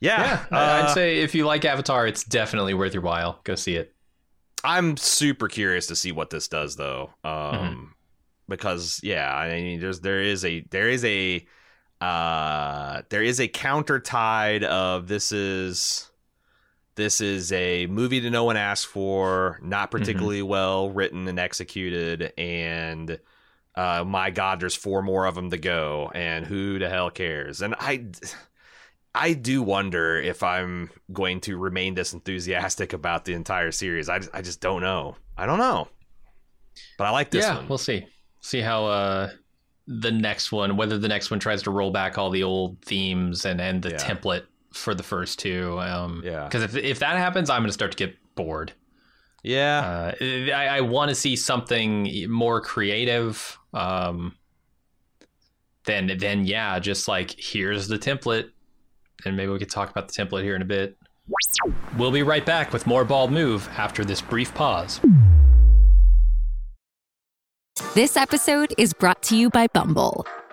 yeah, 0.00 0.44
Yeah, 0.50 0.56
uh, 0.56 0.84
I'd 0.86 0.94
say 0.94 1.18
if 1.18 1.34
you 1.34 1.46
like 1.46 1.64
Avatar, 1.64 2.06
it's 2.06 2.24
definitely 2.24 2.74
worth 2.74 2.94
your 2.94 3.02
while. 3.02 3.40
Go 3.44 3.54
see 3.54 3.76
it. 3.76 3.94
I'm 4.64 4.96
super 4.96 5.48
curious 5.48 5.86
to 5.88 5.96
see 5.96 6.12
what 6.12 6.30
this 6.30 6.48
does 6.48 6.76
though. 6.76 7.10
Um 7.24 7.32
Mm-hmm. 7.32 7.84
because 8.48 9.00
yeah, 9.02 9.34
I 9.34 9.50
mean 9.60 9.80
there's 9.80 10.00
there 10.00 10.22
is 10.22 10.44
a 10.44 10.60
there 10.70 10.88
is 10.88 11.04
a 11.04 11.46
uh 12.00 13.02
there 13.08 13.22
is 13.22 13.40
a 13.40 13.48
counter 13.48 13.98
tide 14.00 14.64
of 14.64 15.08
this 15.08 15.32
is 15.32 16.10
this 16.96 17.20
is 17.20 17.52
a 17.52 17.86
movie 17.86 18.18
that 18.20 18.30
no 18.30 18.44
one 18.44 18.56
asked 18.56 18.86
for, 18.86 19.58
not 19.62 19.90
Mm-hmm. 19.90 19.98
particularly 19.98 20.42
well 20.42 20.90
written 20.90 21.28
and 21.28 21.38
executed 21.38 22.32
and 22.36 23.18
uh 23.74 24.02
my 24.06 24.30
god 24.30 24.58
there's 24.58 24.74
four 24.74 25.02
more 25.02 25.26
of 25.26 25.34
them 25.34 25.50
to 25.50 25.58
go 25.58 26.10
and 26.14 26.46
who 26.46 26.78
the 26.78 26.88
hell 26.88 27.10
cares? 27.10 27.62
And 27.62 27.74
I 27.78 28.06
I 29.14 29.32
do 29.32 29.62
wonder 29.62 30.16
if 30.20 30.42
I'm 30.42 30.90
going 31.12 31.40
to 31.42 31.56
remain 31.56 31.94
this 31.94 32.12
enthusiastic 32.12 32.92
about 32.92 33.24
the 33.24 33.32
entire 33.32 33.72
series. 33.72 34.10
I 34.10 34.18
just, 34.18 34.30
I 34.34 34.42
just 34.42 34.60
don't 34.60 34.82
know. 34.82 35.16
I 35.38 35.46
don't 35.46 35.58
know. 35.58 35.88
But 36.98 37.04
I 37.06 37.10
like 37.10 37.30
this 37.30 37.44
yeah, 37.44 37.56
one. 37.56 37.68
we'll 37.68 37.78
see. 37.78 38.06
See 38.42 38.60
how 38.60 38.84
uh, 38.84 39.30
the 39.86 40.12
next 40.12 40.52
one, 40.52 40.76
whether 40.76 40.98
the 40.98 41.08
next 41.08 41.30
one 41.30 41.40
tries 41.40 41.62
to 41.62 41.70
roll 41.70 41.90
back 41.90 42.18
all 42.18 42.28
the 42.28 42.42
old 42.42 42.82
themes 42.82 43.46
and 43.46 43.58
and 43.60 43.82
the 43.82 43.90
Yeah. 43.92 43.96
template 43.96 44.44
for 44.76 44.94
the 44.94 45.02
first 45.02 45.38
two. 45.38 45.78
Um, 45.80 46.22
Yeah. 46.24 46.44
Because 46.44 46.62
if 46.62 46.76
if 46.76 46.98
that 47.00 47.16
happens, 47.16 47.50
I'm 47.50 47.62
going 47.62 47.68
to 47.68 47.72
start 47.72 47.92
to 47.92 47.96
get 47.96 48.16
bored. 48.34 48.72
yeah. 49.42 50.12
Uh, 50.20 50.24
I, 50.52 50.78
I 50.78 50.80
want 50.82 51.08
to 51.08 51.14
see 51.14 51.36
something 51.36 52.30
more 52.30 52.60
creative. 52.60 53.58
Um, 53.72 54.36
then 55.84 56.16
then 56.18 56.44
yeah, 56.44 56.78
just 56.78 57.08
like 57.08 57.34
here's 57.38 57.88
the 57.88 57.98
template, 57.98 58.50
and 59.24 59.36
maybe 59.36 59.52
we 59.52 59.58
could 59.58 59.70
talk 59.70 59.90
about 59.90 60.08
the 60.08 60.14
template 60.24 60.42
here 60.42 60.56
in 60.56 60.62
a 60.62 60.66
bit. 60.66 60.96
We'll 61.96 62.12
be 62.12 62.22
right 62.22 62.44
back 62.46 62.72
with 62.72 62.86
more 62.86 63.04
Bald 63.04 63.32
Move 63.32 63.68
after 63.76 64.04
this 64.04 64.20
brief 64.20 64.54
pause. 64.54 65.00
This 67.94 68.16
episode 68.16 68.72
is 68.78 68.92
brought 68.92 69.22
to 69.24 69.36
you 69.36 69.50
by 69.50 69.66
Bumble. 69.68 70.26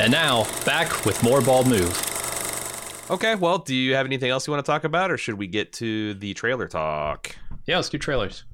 And 0.00 0.12
now, 0.12 0.44
back 0.64 1.04
with 1.04 1.22
more 1.22 1.40
Bald 1.40 1.66
Move. 1.66 1.90
Okay, 3.10 3.34
well, 3.34 3.58
do 3.58 3.74
you 3.74 3.94
have 3.94 4.06
anything 4.06 4.30
else 4.30 4.46
you 4.46 4.52
want 4.52 4.64
to 4.64 4.70
talk 4.70 4.84
about, 4.84 5.10
or 5.10 5.16
should 5.16 5.34
we 5.34 5.46
get 5.46 5.72
to 5.74 6.14
the 6.14 6.34
trailer 6.34 6.68
talk? 6.68 7.34
Yeah, 7.66 7.76
let's 7.76 7.88
do 7.88 7.98
trailers. 7.98 8.44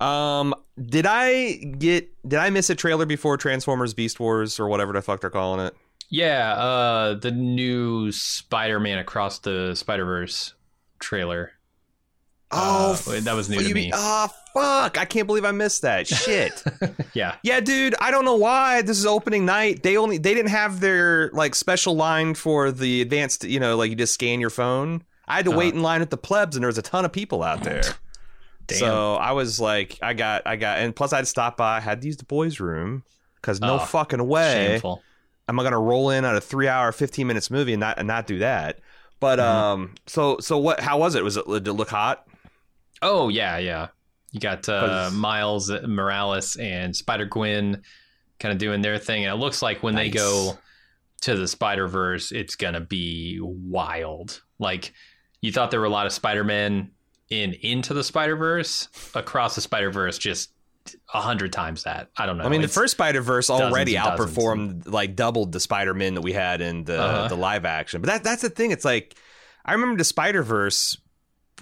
Um, 0.00 0.54
did 0.80 1.06
I 1.06 1.54
get 1.54 2.08
did 2.26 2.38
I 2.38 2.50
miss 2.50 2.70
a 2.70 2.74
trailer 2.74 3.04
before 3.04 3.36
Transformers 3.36 3.94
Beast 3.94 4.20
Wars 4.20 4.60
or 4.60 4.68
whatever 4.68 4.92
the 4.92 5.02
fuck 5.02 5.20
they're 5.20 5.30
calling 5.30 5.66
it? 5.66 5.74
Yeah, 6.08 6.52
uh, 6.52 7.14
the 7.14 7.32
new 7.32 8.10
Spider-Man 8.10 8.98
Across 8.98 9.40
the 9.40 9.74
Spider-Verse 9.74 10.54
trailer. 11.00 11.52
Oh, 12.50 12.98
Uh, 13.06 13.20
that 13.20 13.34
was 13.34 13.48
new 13.50 13.58
to 13.58 13.64
me. 13.64 13.72
mean- 13.74 13.90
Ah, 13.94 14.32
fuck! 14.54 14.96
I 14.96 15.04
can't 15.04 15.26
believe 15.26 15.44
I 15.44 15.50
missed 15.52 15.82
that. 15.82 16.06
Shit. 16.08 16.62
Yeah, 17.12 17.34
yeah, 17.42 17.60
dude. 17.60 17.94
I 18.00 18.10
don't 18.10 18.24
know 18.24 18.36
why 18.36 18.80
this 18.82 18.98
is 18.98 19.04
opening 19.06 19.44
night. 19.44 19.82
They 19.82 19.96
only 19.98 20.16
they 20.18 20.32
didn't 20.34 20.50
have 20.50 20.80
their 20.80 21.30
like 21.34 21.54
special 21.54 21.94
line 21.94 22.34
for 22.34 22.72
the 22.72 23.02
advanced. 23.02 23.44
You 23.44 23.60
know, 23.60 23.76
like 23.76 23.90
you 23.90 23.96
just 23.96 24.14
scan 24.14 24.40
your 24.40 24.50
phone. 24.50 25.02
I 25.26 25.36
had 25.36 25.44
to 25.44 25.50
wait 25.50 25.74
in 25.74 25.82
line 25.82 26.00
at 26.00 26.08
the 26.08 26.16
plebs, 26.16 26.56
and 26.56 26.62
there 26.62 26.68
was 26.68 26.78
a 26.78 26.82
ton 26.82 27.04
of 27.04 27.12
people 27.12 27.42
out 27.42 27.62
there. 27.62 27.82
Damn. 28.66 28.78
So 28.78 29.14
I 29.16 29.32
was 29.32 29.60
like, 29.60 29.98
I 30.02 30.14
got, 30.14 30.42
I 30.46 30.56
got, 30.56 30.78
and 30.78 30.94
plus 30.96 31.12
I 31.12 31.16
had 31.16 31.22
to 31.22 31.26
stop 31.26 31.56
by. 31.58 31.76
I 31.76 31.80
had 31.80 32.00
to 32.00 32.06
use 32.06 32.16
the 32.16 32.24
boys' 32.24 32.60
room 32.60 33.02
because 33.36 33.60
no 33.60 33.74
Oh, 33.74 33.78
fucking 33.78 34.26
way 34.26 34.68
shameful. 34.72 35.02
am 35.48 35.60
I 35.60 35.62
gonna 35.64 35.78
roll 35.78 36.08
in 36.10 36.24
on 36.24 36.34
a 36.34 36.40
three 36.40 36.66
hour, 36.68 36.92
fifteen 36.92 37.26
minutes 37.26 37.50
movie 37.50 37.74
and 37.74 37.80
not 37.80 37.98
and 37.98 38.08
not 38.08 38.26
do 38.26 38.38
that. 38.38 38.78
But 39.20 39.38
Mm-hmm. 39.38 39.48
um, 39.48 39.94
so 40.06 40.38
so 40.38 40.56
what? 40.56 40.80
How 40.80 40.98
was 40.98 41.14
it? 41.14 41.22
Was 41.24 41.36
it 41.36 41.46
did 41.46 41.68
it 41.68 41.72
look 41.74 41.90
hot? 41.90 42.24
Oh 43.02 43.28
yeah, 43.28 43.58
yeah. 43.58 43.88
You 44.32 44.40
got 44.40 44.68
uh, 44.68 45.10
Miles 45.14 45.70
Morales 45.70 46.56
and 46.56 46.94
Spider 46.94 47.24
Gwen 47.24 47.82
kind 48.38 48.52
of 48.52 48.58
doing 48.58 48.82
their 48.82 48.98
thing, 48.98 49.24
and 49.24 49.32
it 49.32 49.36
looks 49.42 49.62
like 49.62 49.82
when 49.82 49.94
they 49.94 50.10
go 50.10 50.58
to 51.22 51.34
the 51.36 51.48
Spider 51.48 51.88
Verse, 51.88 52.30
it's 52.32 52.54
gonna 52.54 52.80
be 52.80 53.38
wild. 53.42 54.42
Like 54.58 54.92
you 55.40 55.50
thought 55.52 55.70
there 55.70 55.80
were 55.80 55.86
a 55.86 55.90
lot 55.90 56.06
of 56.06 56.12
Spider 56.12 56.44
Men 56.44 56.90
in 57.30 57.54
Into 57.54 57.94
the 57.94 58.04
Spider 58.04 58.36
Verse, 58.36 58.88
across 59.14 59.54
the 59.54 59.60
Spider 59.60 59.90
Verse, 59.90 60.18
just 60.18 60.50
a 61.14 61.20
hundred 61.20 61.52
times 61.52 61.82
that. 61.84 62.08
I 62.16 62.26
don't 62.26 62.38
know. 62.38 62.44
I 62.44 62.48
mean, 62.48 62.62
the 62.62 62.68
first 62.68 62.92
Spider 62.92 63.20
Verse 63.22 63.48
already 63.50 63.96
and 63.96 64.04
dozens. 64.04 64.36
outperformed, 64.36 64.88
like 64.88 65.16
doubled 65.16 65.52
the 65.52 65.60
Spider 65.60 65.94
Men 65.94 66.14
that 66.14 66.22
we 66.22 66.32
had 66.32 66.60
in 66.60 66.84
the 66.84 67.00
Uh-huh. 67.00 67.28
the 67.28 67.36
live 67.36 67.64
action. 67.64 68.00
But 68.02 68.08
that 68.08 68.24
that's 68.24 68.42
the 68.42 68.50
thing. 68.50 68.70
It's 68.72 68.84
like 68.84 69.14
I 69.64 69.72
remember 69.72 69.96
the 69.96 70.04
Spider 70.04 70.42
Verse 70.42 70.96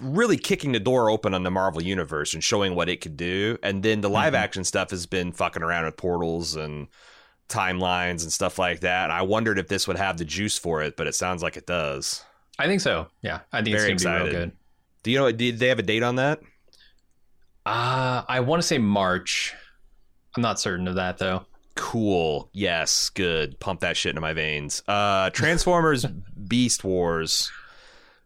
really 0.01 0.37
kicking 0.37 0.71
the 0.71 0.79
door 0.79 1.09
open 1.09 1.33
on 1.33 1.43
the 1.43 1.51
Marvel 1.51 1.81
universe 1.81 2.33
and 2.33 2.43
showing 2.43 2.75
what 2.75 2.89
it 2.89 3.01
could 3.01 3.17
do, 3.17 3.57
and 3.63 3.83
then 3.83 4.01
the 4.01 4.07
Mm-hmm. 4.07 4.13
live 4.15 4.35
action 4.35 4.63
stuff 4.63 4.89
has 4.91 5.05
been 5.05 5.31
fucking 5.31 5.63
around 5.63 5.85
with 5.85 5.97
portals 5.97 6.55
and 6.55 6.87
timelines 7.49 8.23
and 8.23 8.31
stuff 8.31 8.59
like 8.59 8.81
that. 8.81 9.05
And 9.05 9.13
I 9.13 9.21
wondered 9.21 9.57
if 9.59 9.67
this 9.67 9.87
would 9.87 9.97
have 9.97 10.17
the 10.17 10.25
juice 10.25 10.57
for 10.57 10.81
it, 10.81 10.97
but 10.97 11.07
it 11.07 11.15
sounds 11.15 11.41
like 11.43 11.55
it 11.57 11.65
does. 11.65 12.23
I 12.59 12.67
think 12.67 12.81
so. 12.81 13.07
Yeah, 13.21 13.39
I 13.53 13.61
think 13.61 13.77
Very 13.77 13.91
it's 13.93 14.03
gonna 14.03 14.17
be 14.19 14.21
excited. 14.25 14.35
real 14.37 14.45
good. 14.47 14.57
Do 15.03 15.11
you 15.11 15.17
know? 15.19 15.31
Did 15.31 15.59
they 15.59 15.67
have 15.67 15.79
a 15.79 15.83
date 15.83 16.03
on 16.03 16.15
that? 16.15 16.41
Uh, 17.65 18.23
I 18.27 18.39
want 18.41 18.61
to 18.61 18.67
say 18.67 18.77
March. 18.77 19.53
I'm 20.35 20.41
not 20.41 20.59
certain 20.59 20.87
of 20.87 20.95
that 20.95 21.17
though. 21.17 21.45
Cool. 21.75 22.49
Yes. 22.53 23.09
Good. 23.09 23.59
Pump 23.59 23.81
that 23.81 23.95
shit 23.97 24.11
into 24.11 24.21
my 24.21 24.33
veins. 24.33 24.81
Uh, 24.87 25.29
Transformers 25.29 26.05
Beast 26.47 26.83
Wars. 26.83 27.51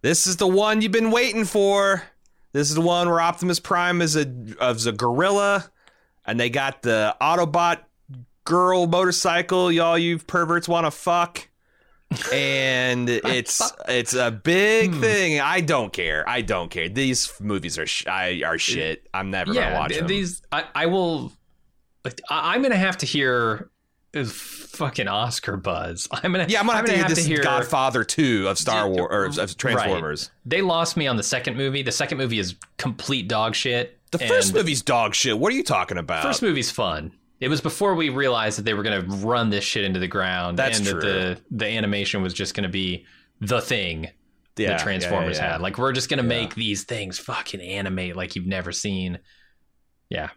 This 0.01 0.25
is 0.25 0.37
the 0.37 0.47
one 0.47 0.81
you've 0.81 0.91
been 0.91 1.11
waiting 1.11 1.45
for. 1.45 2.03
This 2.53 2.69
is 2.69 2.75
the 2.75 2.81
one 2.81 3.07
where 3.07 3.21
Optimus 3.21 3.59
Prime 3.59 4.01
is 4.01 4.15
a 4.15 4.27
is 4.61 4.85
a 4.85 4.91
gorilla, 4.91 5.69
and 6.25 6.39
they 6.39 6.49
got 6.49 6.81
the 6.81 7.15
Autobot 7.21 7.79
girl 8.43 8.87
motorcycle. 8.87 9.71
Y'all, 9.71 9.97
you 9.97 10.17
perverts 10.17 10.67
want 10.67 10.85
to 10.85 10.91
fuck. 10.91 11.47
And 12.33 13.09
it's 13.09 13.61
it's 13.87 14.13
a 14.13 14.31
big 14.31 14.93
hmm. 14.93 15.01
thing. 15.01 15.39
I 15.39 15.61
don't 15.61 15.93
care. 15.93 16.27
I 16.27 16.41
don't 16.41 16.69
care. 16.69 16.89
These 16.89 17.31
movies 17.39 17.77
are 17.77 17.85
sh- 17.85 18.07
I, 18.07 18.41
are 18.45 18.57
shit. 18.57 19.07
I'm 19.13 19.31
never 19.31 19.53
gonna 19.53 19.75
watch 19.75 19.89
th- 19.89 19.99
them. 19.99 20.07
these 20.07 20.41
I, 20.51 20.65
I 20.75 20.85
will. 20.87 21.31
I, 22.05 22.11
I'm 22.29 22.61
gonna 22.61 22.75
have 22.75 22.97
to 22.97 23.05
hear 23.05 23.69
is 24.13 24.31
fucking 24.31 25.07
Oscar 25.07 25.57
buzz. 25.57 26.07
I'm 26.11 26.31
gonna 26.31 26.45
Yeah, 26.49 26.59
I'm 26.59 26.65
gonna 26.67 26.77
have, 26.77 26.85
to, 26.85 26.91
hear 26.91 27.01
have 27.03 27.15
this 27.15 27.39
Godfather 27.39 28.03
two 28.03 28.47
of 28.47 28.57
Star 28.57 28.87
Wars 28.89 29.37
or 29.37 29.43
of 29.43 29.57
Transformers. 29.57 30.31
They 30.45 30.61
lost 30.61 30.97
me 30.97 31.07
on 31.07 31.17
the 31.17 31.23
second 31.23 31.57
movie. 31.57 31.83
The 31.83 31.91
second 31.91 32.17
movie 32.17 32.39
is 32.39 32.55
complete 32.77 33.27
dog 33.27 33.55
shit. 33.55 33.99
The 34.11 34.19
first 34.19 34.53
movie's 34.53 34.81
dog 34.81 35.15
shit. 35.15 35.37
What 35.39 35.53
are 35.53 35.55
you 35.55 35.63
talking 35.63 35.97
about? 35.97 36.23
First 36.23 36.41
movie's 36.41 36.69
fun. 36.71 37.13
It 37.39 37.47
was 37.47 37.61
before 37.61 37.95
we 37.95 38.09
realized 38.09 38.59
that 38.59 38.63
they 38.63 38.73
were 38.73 38.83
to 39.01 39.07
run 39.25 39.49
this 39.49 39.63
shit 39.63 39.83
into 39.83 39.99
the 39.99 40.07
ground, 40.07 40.59
That's 40.59 40.77
and 40.77 40.87
true. 40.87 40.99
that 41.01 41.07
the 41.49 41.57
the 41.57 41.65
animation 41.65 42.21
was 42.21 42.33
just 42.33 42.53
to 42.65 42.69
be 42.69 43.05
the 43.39 43.61
thing 43.61 44.09
Yeah, 44.57 44.71
that 44.71 44.79
Transformers 44.81 45.37
yeah, 45.37 45.45
yeah, 45.45 45.51
had. 45.53 45.61
Like 45.61 45.77
we're 45.77 45.93
just 45.93 46.09
to 46.19 46.23
make 46.23 46.53
these 46.53 46.83
things 46.83 47.17
fucking 47.17 47.61
animate 47.61 48.15
like 48.15 48.35
you've 48.35 48.45
never 48.45 48.71
seen. 48.71 49.19
Yeah, 50.09 50.29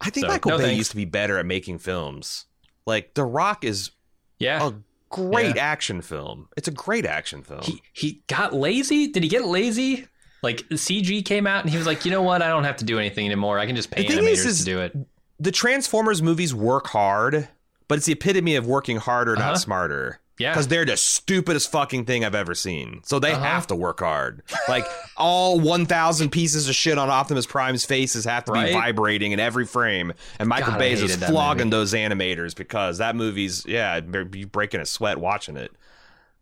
I 0.00 0.10
think 0.10 0.26
So, 0.26 0.32
Michael 0.32 0.50
no 0.50 0.58
Bay 0.58 0.64
thanks. 0.64 0.78
used 0.78 0.90
to 0.90 0.96
be 0.96 1.04
better 1.06 1.38
at 1.38 1.46
making 1.46 1.78
films. 1.78 2.46
Like 2.90 3.14
The 3.14 3.24
Rock 3.24 3.64
is 3.64 3.90
yeah. 4.38 4.66
a 4.68 4.72
great 5.10 5.56
Yeah. 5.56 5.62
action 5.62 6.02
film. 6.02 6.48
It's 6.56 6.68
a 6.68 6.72
great 6.72 7.06
action 7.06 7.42
film. 7.42 7.62
he 7.62 7.80
he 7.92 8.22
got 8.26 8.52
lazy. 8.52 9.06
Did 9.08 9.22
he 9.22 9.28
get 9.28 9.44
lazy? 9.44 10.06
Like 10.42 10.60
CG 10.70 11.24
came 11.24 11.46
out 11.46 11.62
and 11.64 11.70
he 11.70 11.76
was 11.78 11.86
like, 11.86 12.04
you 12.04 12.10
know 12.10 12.22
what? 12.22 12.42
I 12.42 12.48
don't 12.48 12.64
have 12.64 12.76
to 12.78 12.84
do 12.84 12.98
anything 12.98 13.26
anymore. 13.26 13.58
I 13.58 13.66
can 13.66 13.76
just 13.76 13.90
pay 13.90 14.06
The 14.06 14.14
animators 14.14 14.32
is, 14.32 14.46
is- 14.46 14.58
to 14.60 14.64
do 14.64 14.80
it. 14.80 14.96
the 15.38 15.50
Transformers 15.52 16.20
movies 16.22 16.54
work 16.54 16.86
hard, 16.88 17.48
but 17.88 17.98
it's 17.98 18.06
the 18.06 18.12
epitome 18.12 18.56
of 18.56 18.66
working 18.66 18.96
harder, 18.96 19.36
Uh-huh. 19.36 19.50
not 19.50 19.60
smarter. 19.60 20.18
Yeah. 20.40 20.52
Because 20.52 20.68
they're 20.68 20.84
the 20.84 20.96
stupidest 20.96 21.70
fucking 21.70 22.06
thing 22.06 22.24
I've 22.24 22.34
ever 22.34 22.54
seen. 22.54 23.02
So 23.04 23.18
they 23.18 23.32
Uh-huh. 23.32 23.44
have 23.44 23.66
to 23.68 23.74
work 23.76 24.00
hard. 24.00 24.42
Like 24.68 24.86
all 25.16 25.60
1,000 25.60 26.30
pieces 26.30 26.68
of 26.68 26.74
shit 26.74 26.98
on 26.98 27.10
Optimus 27.10 27.46
Prime's 27.46 27.84
faces 27.84 28.24
have 28.24 28.44
to 28.46 28.52
Right? 28.52 28.68
be 28.68 28.72
vibrating 28.72 29.32
in 29.32 29.38
every 29.40 29.66
frame. 29.66 30.12
And 30.38 30.48
Michael 30.48 30.72
God, 30.72 30.78
Bay 30.78 30.92
is 30.92 31.00
hated 31.00 31.08
just 31.08 31.20
that 31.20 31.30
flogging 31.30 31.66
movie. 31.66 31.70
those 31.76 31.92
animators 31.92 32.56
because 32.56 32.98
that 32.98 33.14
movie's, 33.14 33.64
yeah, 33.66 34.00
be 34.00 34.44
breaking 34.44 34.80
a 34.80 34.86
sweat 34.86 35.18
watching 35.18 35.56
it. 35.56 35.72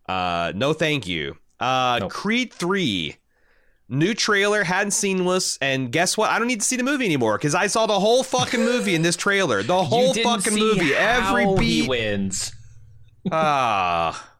Uh, 0.09 0.53
no, 0.55 0.73
thank 0.73 1.07
you. 1.07 1.37
Uh, 1.61 1.99
Nope. 2.01 2.11
Creed 2.13 2.53
3. 2.53 3.17
New 3.91 4.13
trailer, 4.13 4.65
hadn't 4.65 4.91
seen 4.91 5.25
this, 5.25 5.57
and 5.63 5.91
guess 5.91 6.15
what? 6.17 6.29
I 6.31 6.39
don't 6.39 6.47
need 6.47 6.61
to 6.61 6.67
see 6.67 6.77
the 6.77 6.83
movie 6.83 7.07
anymore 7.07 7.39
because 7.39 7.55
I 7.55 7.69
saw 7.69 7.87
the 7.87 7.99
whole 7.99 8.23
fucking 8.23 8.61
movie 8.63 8.95
in 8.95 9.01
this 9.01 9.17
trailer. 9.17 9.63
The 9.63 9.83
whole 9.83 10.15
you 10.15 10.23
fucking 10.23 10.59
movie, 10.59 10.95
every 10.95 11.47
beat. 11.57 11.65
he 11.85 11.89
wins. 11.89 12.53
Ah. 13.33 14.33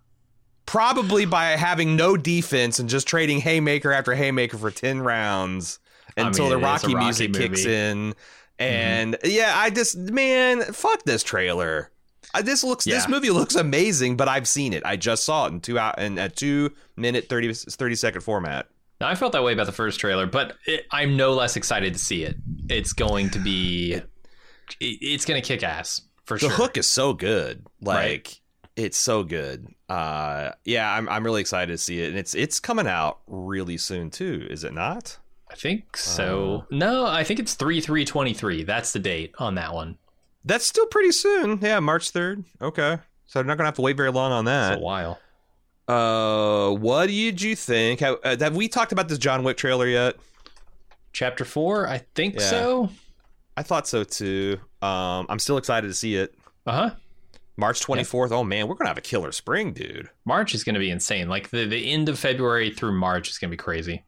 probably 0.67 1.25
by 1.25 1.45
having 1.51 1.97
no 1.97 2.17
defense 2.17 2.79
and 2.79 2.89
just 2.89 3.07
trading 3.07 3.41
haymaker 3.41 3.93
after 3.93 4.15
haymaker 4.15 4.59
for 4.59 4.71
10 4.71 5.01
rounds 5.01 5.79
I 6.17 6.23
until 6.23 6.51
mean, 6.51 6.61
the 6.61 6.67
it 6.69 6.75
is 6.75 6.83
a 6.85 6.87
Rocky, 6.87 6.95
Rocky 6.95 7.05
music 7.05 7.33
kicks 7.35 7.65
in. 7.65 8.15
And 8.59 9.17
yeah, 9.23 9.53
I 9.57 9.71
just 9.71 9.97
man, 9.97 10.63
fuck 10.63 11.05
this 11.05 11.23
trailer. 11.23 11.91
Uh, 12.35 12.43
This 12.43 12.65
looks 12.65 12.85
this 12.85 13.09
movie 13.09 13.31
looks 13.31 13.55
amazing, 13.55 14.17
but 14.17 14.29
I've 14.29 14.49
seen 14.49 14.73
it. 14.73 14.83
I 14.85 14.97
just 14.97 15.25
saw 15.25 15.47
it 15.47 15.53
in 15.53 15.61
two 15.61 15.79
out 15.79 15.99
in 15.99 16.19
a 16.19 16.29
2 16.29 16.71
minute 16.97 17.29
30 17.29 17.53
30 17.55 17.95
second 17.95 18.21
format. 18.23 18.67
Now, 19.01 19.09
I 19.09 19.15
felt 19.15 19.33
that 19.33 19.45
way 19.45 19.53
about 19.53 19.67
the 19.67 19.73
first 19.73 20.01
trailer, 20.01 20.27
but 20.27 20.57
it, 20.67 20.87
I'm 20.91 21.17
no 21.17 21.33
less 21.33 21.55
excited 21.55 21.93
to 21.93 22.01
see 22.01 22.25
it. 22.25 22.35
it's 22.69 22.93
going 22.93 23.31
to 23.31 23.39
be 23.39 23.93
it, 24.81 24.85
it's 24.85 25.25
going 25.25 25.41
to 25.41 25.47
kick 25.47 25.63
ass 25.63 26.03
for 26.25 26.35
the 26.35 26.41
sure. 26.41 26.49
The 26.51 26.55
hook 26.57 26.77
is 26.77 26.89
so 26.89 27.13
good. 27.13 27.65
Like 27.81 27.97
Right. 27.97 28.41
It's 28.79 28.97
so 28.97 29.23
good. 29.25 29.67
Uh, 29.89 30.53
yeah, 30.65 30.91
I'm 30.95 31.09
I'm 31.09 31.25
really 31.25 31.41
excited 31.41 31.73
to 31.73 31.79
see 31.79 32.01
it, 32.03 32.09
and 32.09 32.19
it's 32.19 32.35
it's 32.35 32.61
coming 32.61 32.87
out 32.87 33.19
really 33.27 33.77
soon 33.77 34.11
too. 34.11 34.47
Is 34.49 34.65
it 34.65 34.73
not? 34.73 35.19
I 35.51 35.55
think 35.55 35.97
so. 35.97 36.67
no, 36.71 37.07
I 37.07 37.25
think 37.25 37.41
it's 37.41 37.55
three 37.55 37.81
three 37.81 38.05
twenty 38.05 38.35
three. 38.35 38.63
That's 38.65 38.93
the 38.93 38.99
date 38.99 39.35
on 39.39 39.55
that 39.57 39.75
one. 39.75 39.99
That's 40.45 40.67
still 40.67 40.87
pretty 40.87 41.13
soon. 41.13 41.59
Yeah, 41.61 41.81
March 41.81 42.11
third. 42.11 42.45
Okay, 42.63 42.99
so 43.27 43.41
I'm 43.41 43.47
not 43.47 43.57
gonna 43.59 43.67
have 43.69 43.75
to 43.77 43.83
wait 43.83 43.97
very 43.97 44.13
long 44.13 44.31
on 44.33 44.47
It's 44.47 44.51
that. 44.51 44.79
a 44.79 44.81
while. 44.81 45.19
Uh, 45.89 46.71
what 46.75 47.07
did 47.07 47.41
you 47.41 47.57
think? 47.57 48.01
Have, 48.01 48.17
uh, 48.23 48.37
have 48.39 48.55
we 48.55 48.69
talked 48.69 48.93
about 48.93 49.09
this 49.09 49.19
John 49.19 49.43
Wick 49.43 49.57
trailer 49.57 49.87
yet? 49.87 50.17
Chapter 51.13 51.45
four, 51.47 51.89
I 51.89 51.99
think 52.15 52.35
Yeah. 52.35 52.41
so. 52.51 52.91
I 53.57 53.63
thought 53.63 53.89
so 53.89 54.05
too. 54.05 54.59
Um, 54.83 55.27
I'm 55.31 55.39
still 55.39 55.57
excited 55.57 55.89
to 55.89 55.95
see 55.95 56.15
it. 56.15 56.35
Uh 56.67 56.73
huh. 56.73 56.91
March 57.59 57.81
24th. 57.85 58.31
Oh 58.31 58.45
man, 58.45 58.69
we're 58.69 58.77
gonna 58.77 58.89
have 58.89 58.97
a 58.97 59.03
killer 59.03 59.33
spring, 59.33 59.73
dude. 59.73 60.09
March 60.25 60.55
is 60.55 60.63
going 60.65 60.75
to 60.75 60.81
be 60.81 60.91
insane. 60.91 61.29
Like 61.29 61.51
the, 61.51 61.67
the 61.67 61.91
end 61.93 62.09
of 62.09 62.19
February 62.19 62.71
through 62.71 62.93
March 62.93 63.29
is 63.29 63.37
going 63.39 63.51
to 63.51 63.57
be 63.57 63.61
crazy. 63.63 64.05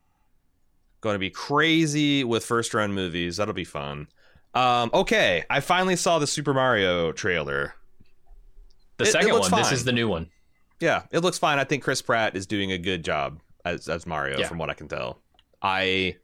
Going 1.01 1.15
to 1.15 1.19
be 1.19 1.31
crazy 1.31 2.23
with 2.25 2.45
first 2.45 2.73
run 2.75 2.93
movies. 2.93 3.39
That'll 3.39 3.53
be 3.55 3.65
fun. 3.65 4.07
Um, 4.55 4.91
okay, 4.95 5.45
I 5.51 5.61
finally 5.61 5.97
saw 5.97 6.19
the 6.19 6.27
Super 6.27 6.55
Mario 6.55 7.11
trailer. 7.13 7.75
The 8.99 9.05
It- 9.05 9.09
it 9.09 9.13
second 9.13 9.33
looks 9.33 9.51
one, 9.51 9.61
this 9.63 9.73
is 9.73 9.85
the 9.85 9.93
new 9.93 10.09
one. 10.09 10.31
Yeah, 10.79 11.03
it 11.11 11.19
looks 11.21 11.39
fine. 11.39 11.59
I 11.59 11.65
think 11.65 11.83
Chris 11.83 12.01
Pratt 12.03 12.37
is 12.37 12.47
doing 12.47 12.71
a 12.73 12.79
good 12.79 13.05
job 13.05 13.41
as 13.65 13.89
as 13.89 14.07
Mario, 14.07 14.39
Yeah. 14.39 14.47
from 14.49 14.59
what 14.59 14.71
I 14.71 14.75
can 14.75 14.89
tell. 14.89 15.21
I 15.61 16.17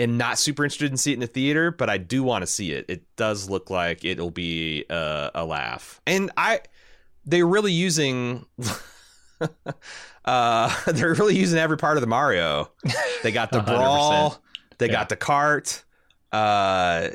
am 0.00 0.16
not 0.16 0.38
super 0.38 0.64
interested 0.64 0.90
in 0.90 0.96
seeing 0.96 1.14
it 1.14 1.16
in 1.16 1.20
the 1.20 1.26
theater, 1.26 1.70
but 1.70 1.88
I 1.90 1.98
do 1.98 2.22
want 2.22 2.42
to 2.42 2.46
see 2.46 2.72
it. 2.72 2.86
It 2.88 3.02
does 3.16 3.48
look 3.50 3.70
like 3.70 4.04
it'll 4.04 4.30
be 4.30 4.84
a, 4.90 5.30
a 5.34 5.44
laugh, 5.44 6.00
and 6.06 6.30
I 6.36 6.60
they're 7.24 7.46
really 7.46 7.72
using. 7.72 8.46
uh 10.24 10.74
they're 10.92 11.14
really 11.14 11.36
using 11.36 11.58
every 11.58 11.78
part 11.78 11.96
of 11.96 12.02
the 12.02 12.06
mario 12.06 12.70
they 13.22 13.32
got 13.32 13.50
the 13.50 13.60
brawl 13.66 14.38
they 14.78 14.86
Yeah. 14.86 14.92
got 14.92 15.08
the 15.08 15.16
cart 15.16 15.82
uh 16.30 17.08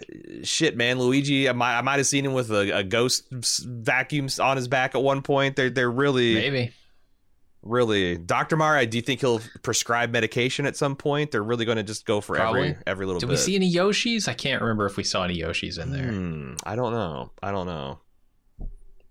shit 0.44 0.76
man 0.76 0.98
luigi 0.98 1.48
i 1.48 1.52
might, 1.52 1.78
I 1.78 1.82
might 1.82 1.98
have 1.98 2.08
seen 2.08 2.26
him 2.26 2.34
with 2.34 2.50
a, 2.52 2.78
a 2.80 2.84
ghost 2.84 3.28
vacuum 3.32 4.28
on 4.42 4.58
his 4.58 4.68
back 4.68 4.96
at 4.96 5.04
one 5.04 5.22
point 5.22 5.56
they're 5.56 5.70
they're 5.70 5.92
really 5.92 6.34
Maybe. 6.34 6.74
Really, 7.66 8.16
Doctor 8.18 8.56
Mario? 8.56 8.86
Do 8.86 8.96
you 8.98 9.02
think 9.02 9.22
he'll 9.22 9.42
prescribe 9.64 10.12
medication 10.12 10.66
at 10.68 10.78
some 10.78 10.96
point? 10.96 11.32
They're 11.32 11.44
really 11.44 11.66
going 11.66 11.78
to 11.78 11.84
just 11.84 12.06
go 12.06 12.22
for 12.22 12.36
every 12.38 12.44
Probably. 12.70 12.78
every 12.86 13.06
little 13.08 13.20
Did 13.20 13.26
bit. 13.26 13.32
we 13.34 13.38
see 13.38 13.56
any 13.56 13.74
Yoshis? 13.74 14.28
I 14.28 14.34
can't 14.36 14.62
remember 14.62 14.86
if 14.86 14.98
we 14.98 15.04
saw 15.04 15.24
any 15.24 15.40
Yoshis 15.40 15.82
in 15.82 15.92
there. 15.92 16.12
Hmm, 16.12 16.54
I 16.64 16.76
don't 16.76 16.94
know. 16.94 17.32
I 17.42 17.52
don't 17.52 17.66
know. 17.66 18.00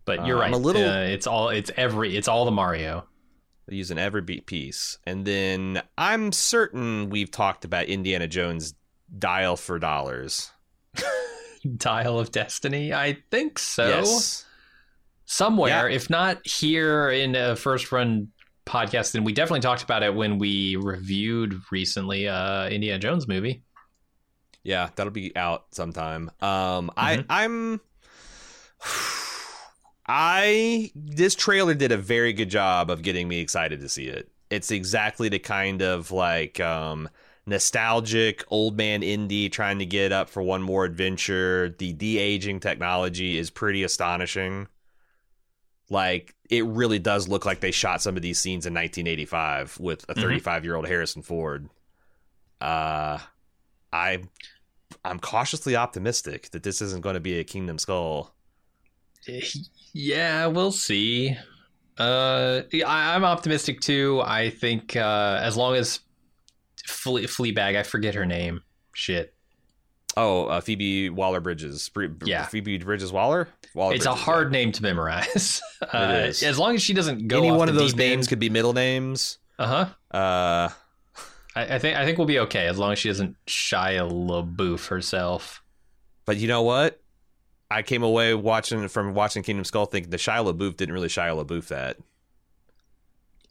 But 0.04 0.24
you're 0.26 0.36
Uh, 0.36 0.40
right. 0.42 0.46
I'm 0.48 0.54
a 0.54 0.58
little- 0.58 0.84
Uh, 0.88 1.00
it's 1.02 1.26
all. 1.26 1.48
It's 1.48 1.70
every. 1.76 2.16
It's 2.16 2.28
all 2.28 2.44
the 2.44 2.50
Mario. 2.52 3.06
Using 3.68 3.96
every 3.98 4.20
beat 4.20 4.44
piece, 4.46 4.98
and 5.06 5.24
then 5.24 5.82
I'm 5.96 6.30
certain 6.32 7.08
we've 7.08 7.30
talked 7.30 7.64
about 7.64 7.86
Indiana 7.86 8.28
Jones 8.28 8.74
dial 9.18 9.56
for 9.56 9.78
dollars. 9.78 10.50
Dial 11.76 12.18
of 12.20 12.30
Destiny. 12.30 12.92
I 12.92 13.16
think 13.30 13.58
so. 13.58 13.88
Yes. 13.88 14.44
Somewhere, 15.24 15.88
Yeah. 15.88 15.96
if 15.96 16.10
not 16.10 16.46
here 16.46 17.08
in 17.08 17.34
a 17.34 17.56
first 17.56 17.90
run 17.90 18.28
podcast, 18.66 19.14
and 19.14 19.24
we 19.24 19.32
definitely 19.32 19.60
talked 19.60 19.82
about 19.82 20.02
it 20.02 20.14
when 20.14 20.38
we 20.38 20.76
reviewed 20.76 21.60
recently 21.70 22.28
uh 22.28 22.68
Indiana 22.68 22.98
Jones 22.98 23.28
movie. 23.28 23.62
Yeah, 24.62 24.88
that'll 24.96 25.12
be 25.12 25.36
out 25.36 25.66
sometime. 25.72 26.30
Um, 26.40 26.90
I 26.96 27.16
Mhm. 27.18 27.26
I'm 27.28 27.80
I 30.06 30.90
this 30.94 31.34
trailer 31.34 31.74
did 31.74 31.92
a 31.92 31.96
very 31.96 32.32
good 32.32 32.50
job 32.50 32.90
of 32.90 33.02
getting 33.02 33.28
me 33.28 33.40
excited 33.40 33.80
to 33.80 33.88
see 33.88 34.06
it. 34.06 34.30
It's 34.50 34.70
exactly 34.70 35.28
the 35.28 35.38
kind 35.38 35.82
of 35.82 36.10
like 36.10 36.60
um 36.60 37.08
nostalgic 37.46 38.44
old 38.48 38.76
man 38.76 39.02
indie 39.02 39.50
trying 39.52 39.78
to 39.78 39.86
get 39.86 40.12
up 40.12 40.28
for 40.28 40.42
one 40.42 40.62
more 40.62 40.84
adventure. 40.84 41.74
The 41.78 41.92
de-aging 41.92 42.60
technology 42.60 43.36
is 43.36 43.50
pretty 43.50 43.82
astonishing. 43.82 44.68
Like 45.90 46.34
it 46.50 46.64
really 46.64 46.98
does 46.98 47.28
look 47.28 47.44
like 47.44 47.60
they 47.60 47.70
shot 47.70 48.00
some 48.02 48.16
of 48.16 48.22
these 48.22 48.38
scenes 48.38 48.66
in 48.66 48.72
1985 48.74 49.78
with 49.80 50.04
a 50.08 50.14
Mhm. 50.14 50.22
35 50.22 50.64
year 50.64 50.76
old 50.76 50.86
Harrison 50.86 51.22
Ford. 51.22 51.68
Uh 52.60 53.18
I 53.92 54.24
I'm 55.04 55.18
cautiously 55.20 55.76
optimistic 55.76 56.50
that 56.50 56.62
this 56.62 56.80
isn't 56.80 57.02
going 57.02 57.14
to 57.14 57.20
be 57.20 57.38
a 57.38 57.44
Kingdom 57.44 57.78
Skull. 57.78 58.34
Yeah, 59.96 60.46
we'll 60.46 60.72
see. 60.72 61.36
Uh, 61.96 62.62
I, 62.84 63.14
I'm 63.14 63.24
optimistic 63.24 63.80
too. 63.80 64.20
I 64.24 64.50
think 64.50 64.96
uh, 64.96 65.38
as 65.40 65.56
long 65.56 65.76
as 65.76 66.00
Flea, 66.88 67.24
Fleabag, 67.26 67.76
I 67.76 67.84
forget 67.84 68.16
her 68.16 68.26
name. 68.26 68.62
Shit, 68.92 69.33
Oh, 70.16 70.46
uh, 70.46 70.60
Phoebe 70.60 71.10
Waller 71.10 71.40
Bridges. 71.40 71.90
Yeah. 72.24 72.44
Phoebe 72.46 72.78
Bridges 72.78 73.10
Waller. 73.12 73.48
Waller 73.74 73.94
it's 73.94 74.06
a 74.06 74.14
hard 74.14 74.52
name 74.52 74.70
to 74.72 74.82
memorize. 74.82 75.60
Uh, 75.92 76.24
is. 76.28 76.42
As 76.42 76.58
long 76.58 76.74
as 76.74 76.82
she 76.82 76.94
doesn't 76.94 77.28
go 77.28 77.36
Any 77.38 77.50
one 77.52 77.68
of 77.68 77.74
those 77.74 77.94
names 77.94 78.24
end. 78.26 78.28
could 78.30 78.38
be 78.38 78.48
middle 78.48 78.72
names. 78.72 79.36
Uh 79.58 79.66
huh. 80.12 80.16
Uh, 80.16 80.68
I, 81.54 81.74
I 81.74 81.78
think 81.78 81.98
I 81.98 82.06
think 82.06 82.16
we'll 82.16 82.26
be 82.26 82.38
okay 82.40 82.66
as 82.68 82.78
long 82.78 82.92
as 82.92 82.98
she 82.98 83.08
doesn't 83.08 83.36
Shia 83.46 84.10
LaBeouf 84.10 84.86
herself. 84.88 85.62
but 86.24 86.38
you 86.38 86.48
know 86.48 86.62
what? 86.62 87.00
I 87.70 87.82
came 87.82 88.02
away 88.02 88.34
watching 88.34 88.88
from 88.88 89.12
watching 89.14 89.42
Kingdom 89.42 89.64
Skull 89.64 89.84
thinking 89.84 90.10
the 90.10 90.16
Shia 90.16 90.50
LaBeouf 90.54 90.76
didn't 90.76 90.94
really 90.94 91.08
Shia 91.08 91.44
LaBeouf 91.44 91.68
that. 91.68 91.98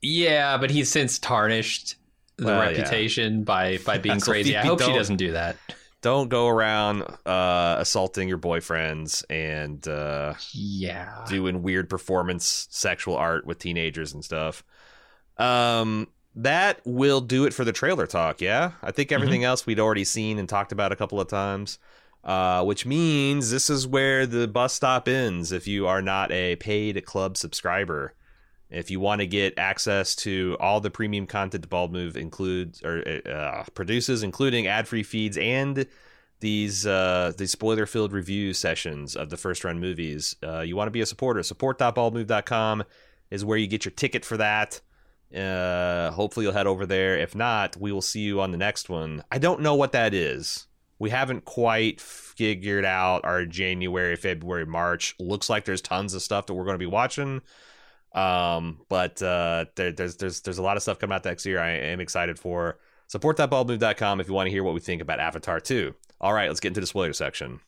Yeah, 0.02 0.58
but 0.58 0.71
he's 0.71 0.89
since 0.89 1.19
tarnished 1.19 1.95
the 2.38 2.45
Well, 2.45 2.56
yeah. 2.63 2.69
reputation 2.69 3.43
by 3.43 3.78
by 3.86 3.97
being 3.99 4.19
crazy. 4.21 4.56
I 4.58 4.65
hope 4.65 4.82
she 4.82 4.91
doesn't 4.93 5.17
do 5.17 5.34
that. 5.34 5.58
Don't 6.04 6.30
go 6.30 6.48
around 6.48 7.02
uh, 7.26 7.78
assaulting 7.80 8.30
your 8.30 8.38
boyfriends 8.38 9.24
and 9.30 9.88
uh, 9.88 10.36
Yeah. 10.54 11.26
doing 11.28 11.63
weird 11.63 11.89
performance 11.89 12.68
sexual 12.70 13.16
art 13.16 13.48
with 13.48 13.58
teenagers 13.58 14.13
and 14.13 14.24
stuff. 14.24 14.63
Um, 15.38 16.10
that 16.36 16.80
will 16.86 17.22
do 17.22 17.46
it 17.46 17.54
for 17.54 17.63
the 17.66 17.72
trailer 17.72 18.06
talk. 18.06 18.42
Yeah, 18.42 18.74
I 18.84 18.92
think 18.92 19.12
everything 19.12 19.44
else 19.44 19.66
we'd 19.66 19.80
already 19.80 20.04
seen 20.04 20.38
and 20.39 20.48
talked 20.48 20.72
about 20.72 20.92
a 20.92 20.96
couple 20.96 21.20
of 21.20 21.28
times. 21.28 21.80
Uh, 22.24 22.63
which 22.63 22.86
means 22.86 23.52
this 23.52 23.70
is 23.70 23.86
where 23.86 24.26
the 24.26 24.48
bus 24.48 24.74
stop 24.74 25.10
ends. 25.10 25.52
If 25.52 25.68
you 25.68 25.88
are 25.88 26.02
not 26.02 26.32
a 26.32 26.56
paid 26.56 27.04
club 27.06 27.36
subscriber, 27.36 28.13
if 28.74 28.90
you 28.90 29.00
want 29.00 29.22
to 29.22 29.28
get 29.28 29.58
access 29.58 30.16
to 30.16 30.58
all 30.60 30.82
the 30.82 30.90
premium 30.90 31.28
content 31.28 31.62
the 31.62 31.68
Bald 31.68 31.94
Move 31.94 32.18
includes 32.18 32.82
or 32.84 33.22
uh, 33.30 33.64
produces, 33.74 34.24
including 34.24 34.68
ad-free 34.68 35.04
feeds 35.04 35.38
and 35.38 35.86
these 36.40 36.86
uh, 36.86 37.32
these 37.38 37.52
spoiler-filled 37.52 38.12
review 38.12 38.54
sessions 38.54 39.16
of 39.16 39.30
the 39.30 39.38
first-run 39.38 39.80
movies, 39.80 40.36
uh, 40.44 40.60
you 40.60 40.76
want 40.76 40.88
to 40.88 40.92
be 40.92 41.02
a 41.02 41.06
supporter. 41.06 41.42
Support.baldmove.com 41.42 42.84
is 43.32 43.46
where 43.46 43.58
you 43.58 43.68
get 43.68 43.86
your 43.86 43.94
ticket 43.94 44.26
for 44.26 44.38
that. 44.38 44.82
Uh, 45.34 46.12
hopefully, 46.12 46.46
you'll 46.46 46.54
head 46.54 46.68
over 46.68 46.86
there. 46.86 47.18
If 47.18 47.34
not, 47.34 47.78
we 47.78 47.92
will 47.92 48.02
see 48.02 48.22
you 48.22 48.42
on 48.42 48.52
the 48.52 48.58
next 48.58 48.90
one. 48.90 49.24
I 49.32 49.38
don't 49.38 49.62
know 49.62 49.76
what 49.76 49.94
that 49.94 50.14
is. 50.14 50.68
We 51.00 51.10
haven't 51.10 51.46
quite 51.46 52.02
figured 52.02 52.86
out 52.86 53.26
our 53.26 53.46
January, 53.46 54.16
February, 54.16 54.66
March. 54.66 55.16
Looks 55.20 55.50
like 55.50 55.66
there's 55.66 55.82
tons 55.82 56.14
of 56.14 56.22
stuff 56.22 56.46
that 56.48 56.54
we're 56.54 56.66
going 56.66 56.76
to 56.76 56.80
be 56.80 56.86
watching. 56.86 57.42
Um, 58.13 58.80
but 58.89 59.21
uh, 59.21 59.65
there, 59.76 59.91
there's 59.91 60.17
there's 60.17 60.41
there's 60.41 60.58
a 60.58 60.63
lot 60.63 60.78
of 60.78 60.84
stuff 60.84 60.99
coming 60.99 61.15
out 61.15 61.26
next 61.26 61.45
year. 61.45 61.60
I 61.60 61.71
am 61.71 61.99
excited 61.99 62.39
for. 62.39 62.78
Support.baldmove.com 63.08 64.21
if 64.21 64.28
you 64.28 64.34
want 64.34 64.47
to 64.47 64.52
hear 64.52 64.63
what 64.63 64.73
we 64.73 64.80
think 64.80 64.99
about 64.99 65.19
Avatar 65.19 65.60
2. 65.60 65.93
All 66.19 66.34
right, 66.34 66.47
let's 66.47 66.60
get 66.60 66.69
into 66.69 66.80
the 66.80 66.88
spoiler 66.88 67.13
section. 67.13 67.60